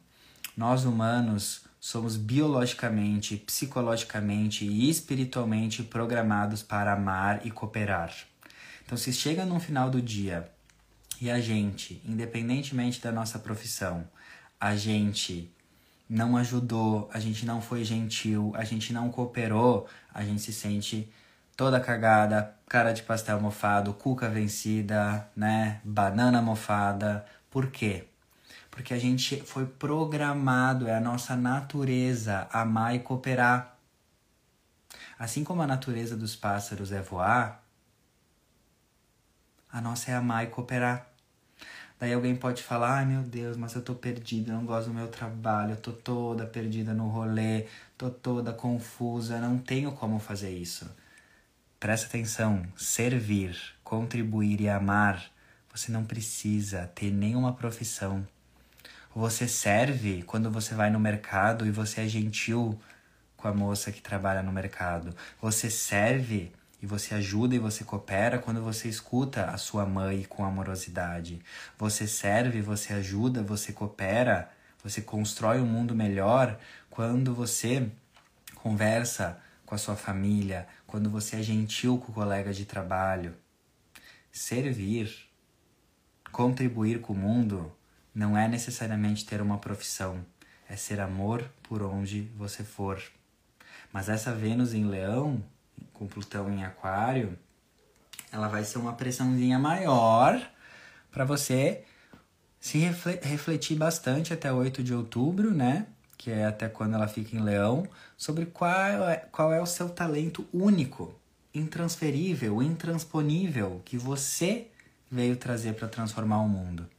[0.58, 8.12] Nós humanos somos biologicamente, psicologicamente e espiritualmente programados para amar e cooperar.
[8.84, 10.51] Então, se chega no final do dia
[11.22, 14.10] e a gente, independentemente da nossa profissão,
[14.60, 15.53] a gente
[16.10, 21.08] não ajudou, a gente não foi gentil, a gente não cooperou, a gente se sente
[21.55, 25.82] toda cagada, cara de pastel mofado, cuca vencida, né?
[25.84, 27.26] Banana mofada.
[27.51, 28.08] Por quê?
[28.78, 33.75] Porque a gente foi programado, é a nossa natureza amar e cooperar.
[35.17, 37.63] Assim como a natureza dos pássaros é voar,
[39.71, 41.07] a nossa é amar e cooperar.
[41.99, 45.07] Daí alguém pode falar: ai meu Deus, mas eu tô perdida, não gosto do meu
[45.07, 47.65] trabalho, eu tô toda perdida no rolê,
[47.97, 50.88] tô toda confusa, não tenho como fazer isso.
[51.80, 55.32] Presta atenção: servir, contribuir e amar,
[55.73, 58.23] você não precisa ter nenhuma profissão.
[59.18, 62.80] Você serve quando você vai no mercado e você é gentil
[63.36, 65.11] com a moça que trabalha no mercado.
[65.41, 70.45] Você serve e você ajuda e você coopera quando você escuta a sua mãe com
[70.45, 71.41] amorosidade.
[71.80, 74.51] Você serve, você ajuda, você coopera,
[74.84, 76.55] você constrói um mundo melhor
[76.88, 77.89] quando você
[78.53, 83.34] conversa com a sua família, quando você é gentil com o colega de trabalho.
[84.32, 85.28] Servir,
[86.32, 87.76] contribuir com o mundo
[88.18, 90.26] não é necessariamente ter uma profissão,
[90.68, 92.99] é ser amor por onde você for.
[93.93, 95.43] Mas essa Vênus em Leão
[95.93, 97.38] com Plutão em Aquário,
[98.32, 100.41] ela vai ser uma pressãozinha maior
[101.11, 101.84] para você
[102.59, 105.86] se refletir bastante até 8 de outubro, né?
[106.18, 107.88] Que é até quando ela fica em Leão,
[108.18, 111.13] sobre qual é, qual é o seu talento único,
[111.53, 114.72] intransferível, intransponível que você
[115.09, 116.89] veio trazer para transformar o mundo.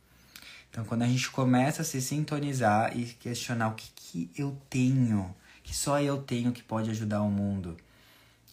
[0.70, 5.34] Então, quando a gente começa a se sintonizar e questionar o que, que eu tenho,
[5.62, 7.76] que só eu tenho que pode ajudar o mundo,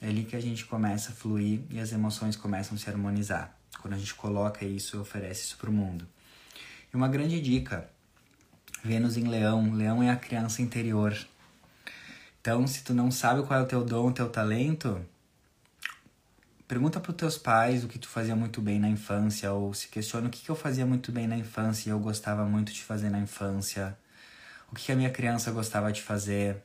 [0.02, 3.56] é ali que a gente começa a fluir e as emoções começam a se harmonizar.
[3.82, 6.08] Quando a gente coloca isso e oferece isso para o mundo.
[6.94, 7.90] E uma grande dica:
[8.84, 9.74] Vênus em Leão.
[9.74, 11.16] Leão é a criança interior.
[12.40, 15.04] Então, se tu não sabe qual é o teu dom, o teu talento,
[16.68, 19.88] pergunta para os teus pais o que tu fazia muito bem na infância, ou se
[19.88, 22.84] questiona o que, que eu fazia muito bem na infância e eu gostava muito de
[22.84, 23.98] fazer na infância,
[24.72, 26.64] o que, que a minha criança gostava de fazer,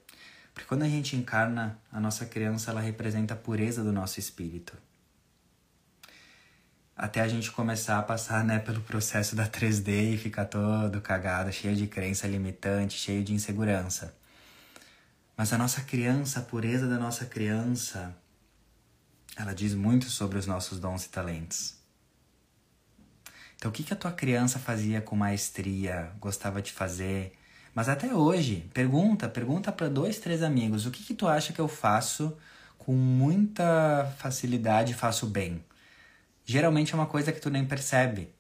[0.55, 4.77] porque quando a gente encarna, a nossa criança ela representa a pureza do nosso espírito.
[6.97, 11.51] Até a gente começar a passar né, pelo processo da 3D e ficar todo cagado,
[11.51, 14.15] cheio de crença limitante, cheio de insegurança.
[15.35, 18.15] Mas a nossa criança, a pureza da nossa criança,
[19.41, 21.75] ela diz muito sobre os nossos dons e talentos.
[23.57, 27.33] Então, o que, que a tua criança fazia com maestria, gostava de fazer,
[27.75, 31.61] mas até hoje, pergunta, pergunta para dois, três amigos, o que, que tu acha que
[31.61, 32.37] eu faço
[32.79, 35.65] com muita facilidade e faço bem?
[36.45, 38.35] Geralmente é uma coisa que tu nem percebe.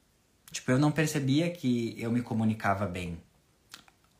[0.50, 3.18] Tipo, eu não percebia que eu me comunicava bem.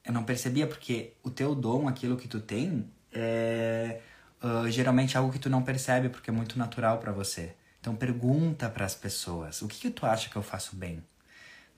[0.02, 4.00] Eu não percebia porque o teu dom, aquilo que tu tem, é
[4.42, 7.54] uh, geralmente algo que tu não percebe porque é muito natural para você.
[7.80, 11.02] Então pergunta para as pessoas, o que, que tu acha que eu faço bem?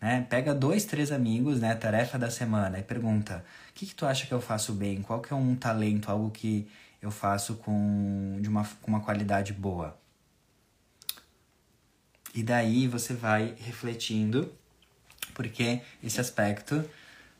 [0.00, 0.26] Né?
[0.28, 1.76] Pega dois, três amigos, né?
[1.76, 5.00] Tarefa da semana e pergunta: o que, que tu acha que eu faço bem?
[5.00, 6.68] Qual que é um talento, algo que
[7.00, 9.96] eu faço com, de uma, com uma qualidade boa?
[12.34, 14.52] E daí você vai refletindo,
[15.34, 16.84] porque esse aspecto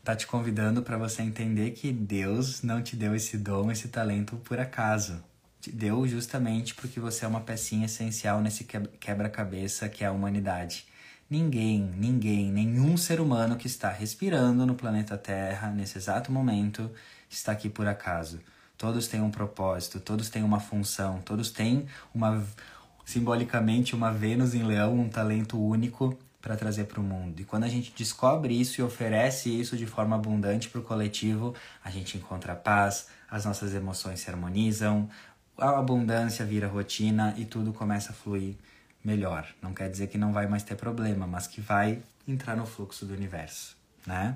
[0.03, 4.35] tá te convidando para você entender que Deus não te deu esse dom, esse talento
[4.37, 5.23] por acaso.
[5.61, 10.85] Te deu justamente porque você é uma pecinha essencial nesse quebra-cabeça que é a humanidade.
[11.29, 16.91] Ninguém, ninguém, nenhum ser humano que está respirando no planeta Terra nesse exato momento
[17.29, 18.41] está aqui por acaso.
[18.77, 22.45] Todos têm um propósito, todos têm uma função, todos têm uma
[23.05, 27.39] simbolicamente uma Vênus em Leão, um talento único para trazer para o mundo.
[27.39, 31.55] E quando a gente descobre isso e oferece isso de forma abundante para o coletivo,
[31.81, 35.09] a gente encontra paz, as nossas emoções se harmonizam,
[35.57, 38.55] a abundância vira rotina e tudo começa a fluir
[39.01, 39.47] melhor.
[39.61, 43.05] Não quer dizer que não vai mais ter problema, mas que vai entrar no fluxo
[43.05, 44.35] do universo, né?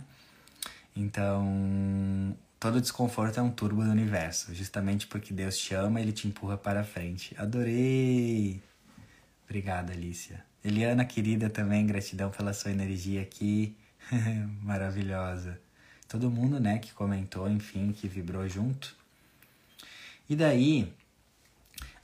[0.95, 6.25] Então, todo desconforto é um turbo do universo, justamente porque Deus te ama, ele te
[6.25, 7.35] empurra para frente.
[7.37, 8.63] Adorei!
[9.45, 10.46] Obrigada, Alicia.
[10.63, 13.75] Eliana, querida, também gratidão pela sua energia aqui.
[14.63, 15.59] Maravilhosa.
[16.07, 18.95] Todo mundo, né, que comentou, enfim, que vibrou junto.
[20.29, 20.93] E daí,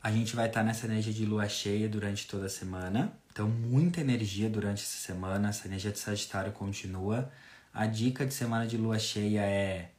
[0.02, 3.14] a gente vai estar tá nessa energia de lua cheia durante toda a semana.
[3.32, 5.50] Então, muita energia durante essa semana.
[5.50, 7.32] Essa energia de Sagitário continua.
[7.74, 9.90] A dica de semana de lua cheia é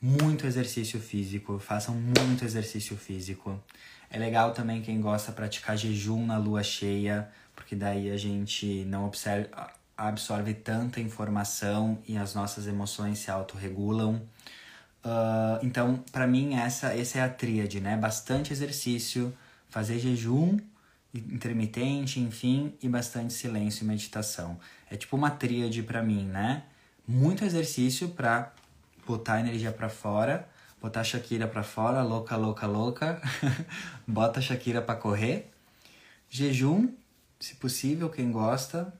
[0.00, 1.58] muito exercício físico.
[1.58, 3.62] Façam muito exercício físico.
[4.10, 7.28] É legal também quem gosta de praticar jejum na lua cheia,
[7.64, 9.48] porque daí a gente não observe,
[9.96, 14.16] absorve tanta informação e as nossas emoções se autorregulam.
[15.02, 17.96] Uh, então, para mim, essa, essa é a tríade, né?
[17.96, 19.34] Bastante exercício,
[19.70, 20.58] fazer jejum
[21.14, 24.60] intermitente, enfim, e bastante silêncio e meditação.
[24.90, 26.64] É tipo uma tríade para mim, né?
[27.08, 28.52] Muito exercício para
[29.06, 30.46] botar a energia para fora,
[30.82, 33.22] botar a Shakira pra fora, louca, louca, louca.
[34.06, 35.50] Bota a Shakira pra correr.
[36.28, 36.88] Jejum,
[37.44, 38.92] se possível, quem gosta,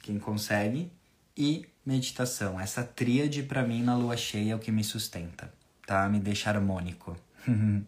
[0.00, 0.90] quem consegue.
[1.36, 2.58] E meditação.
[2.58, 5.52] Essa tríade para mim na lua cheia é o que me sustenta,
[5.86, 6.08] tá?
[6.08, 7.16] Me deixa harmônico.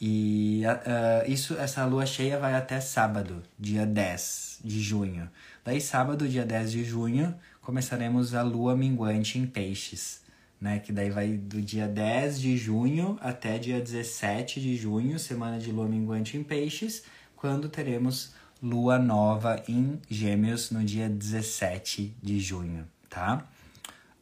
[0.00, 5.30] e uh, isso, essa lua cheia vai até sábado, dia 10 de junho.
[5.64, 10.24] Daí, sábado, dia 10 de junho, começaremos a lua minguante em peixes
[10.60, 10.78] né?
[10.78, 15.70] Que daí vai do dia 10 de junho até dia 17 de junho, semana de
[15.70, 17.02] lua minguante em peixes,
[17.36, 18.34] quando teremos
[18.66, 23.46] lua nova em Gêmeos no dia 17 de junho, tá?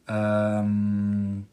[0.07, 1.43] Um,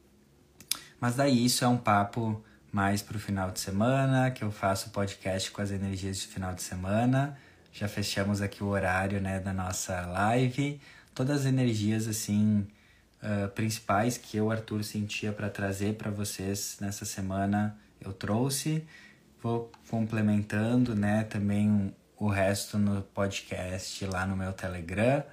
[1.00, 5.50] mas daí isso é um papo mais pro final de semana, que eu faço podcast
[5.50, 7.36] com as energias de final de semana.
[7.72, 10.78] Já fechamos aqui o horário, né, da nossa live.
[11.14, 12.66] Todas as energias assim
[13.22, 18.84] uh, principais que eu, Arthur, sentia para trazer para vocês nessa semana, eu trouxe.
[19.42, 21.94] Vou complementando, né, também
[22.24, 25.24] o resto no podcast lá no meu Telegram,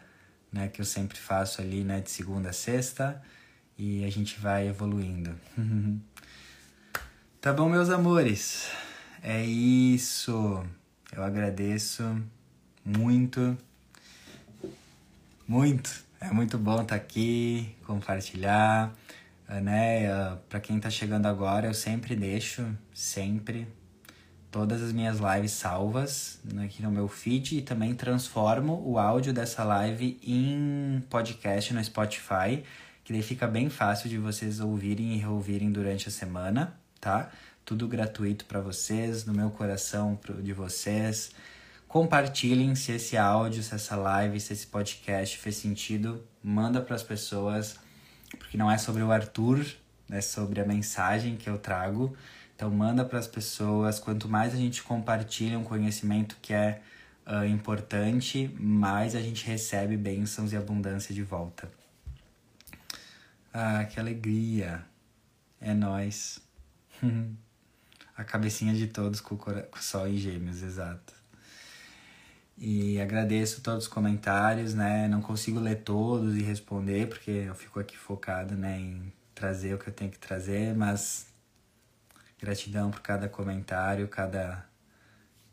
[0.52, 3.22] né, que eu sempre faço ali, né, de segunda a sexta,
[3.78, 5.40] e a gente vai evoluindo.
[7.40, 8.72] tá bom, meus amores?
[9.22, 10.66] É isso.
[11.16, 12.04] Eu agradeço
[12.84, 13.56] muito,
[15.48, 18.92] muito é muito bom estar tá aqui, compartilhar,
[19.48, 20.36] né?
[20.50, 23.68] Para quem está chegando agora, eu sempre deixo, sempre,
[24.52, 29.64] todas as minhas lives salvas aqui no meu feed e também transformo o áudio dessa
[29.64, 32.64] live em podcast no Spotify,
[33.04, 37.32] que daí fica bem fácil de vocês ouvirem e reouvirem durante a semana, tá?
[37.64, 41.32] Tudo gratuito para vocês, no meu coração de vocês.
[41.88, 46.24] Compartilhem se esse áudio, se essa live, se esse podcast fez sentido.
[46.44, 47.78] Manda para as pessoas,
[48.38, 49.66] porque não é sobre o Arthur,
[50.10, 52.16] é sobre a mensagem que eu trago.
[52.60, 54.00] Então manda para as pessoas.
[54.00, 56.82] Quanto mais a gente compartilha um conhecimento que é
[57.26, 61.72] uh, importante, mais a gente recebe bênçãos e abundância de volta.
[63.54, 64.84] Ah, que alegria!
[65.62, 66.42] É nós.
[68.18, 71.14] a cabecinha de todos com o, com o sol em gêmeos, exato.
[72.58, 75.08] E agradeço todos os comentários, né?
[75.08, 79.78] Não consigo ler todos e responder, porque eu fico aqui focado né, em trazer o
[79.78, 81.29] que eu tenho que trazer, mas
[82.40, 84.66] gratidão por cada comentário, cada,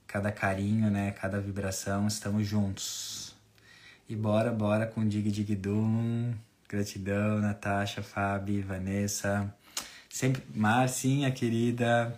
[0.07, 1.11] cada carinho, né?
[1.13, 3.35] Cada vibração, estamos juntos.
[4.09, 6.33] E bora, bora com Dig Dig Dum.
[6.69, 9.53] Gratidão, Natasha, Fabi, Vanessa.
[10.09, 12.17] Sempre, Marcinha, querida,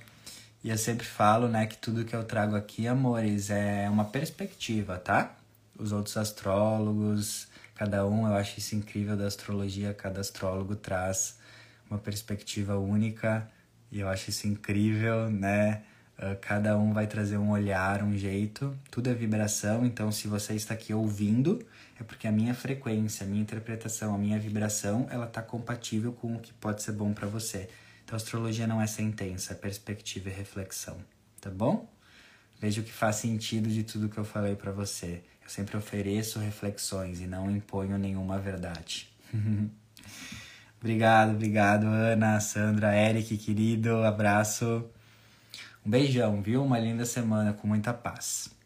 [0.63, 4.97] e eu sempre falo, né, que tudo que eu trago aqui, amores, é uma perspectiva,
[4.99, 5.37] tá?
[5.79, 11.39] Os outros astrólogos, cada um, eu acho isso incrível da astrologia, cada astrólogo traz
[11.91, 13.49] uma perspectiva única
[13.91, 15.83] e eu acho isso incrível, né?
[16.19, 20.55] Uh, cada um vai trazer um olhar, um jeito, tudo é vibração, então se você
[20.55, 21.65] está aqui ouvindo,
[21.99, 26.35] é porque a minha frequência, a minha interpretação, a minha vibração, ela tá compatível com
[26.35, 27.69] o que pode ser bom para você.
[28.05, 30.97] Então, astrologia não é sentença, é perspectiva e reflexão,
[31.41, 31.89] tá bom?
[32.61, 35.23] Veja o que faz sentido de tudo que eu falei para você.
[35.43, 39.09] Eu sempre ofereço reflexões e não imponho nenhuma verdade.
[40.81, 44.85] obrigado, obrigado, Ana, Sandra, Eric, querido, abraço.
[45.85, 46.65] Um beijão, viu?
[46.65, 48.58] Uma linda semana com muita paz.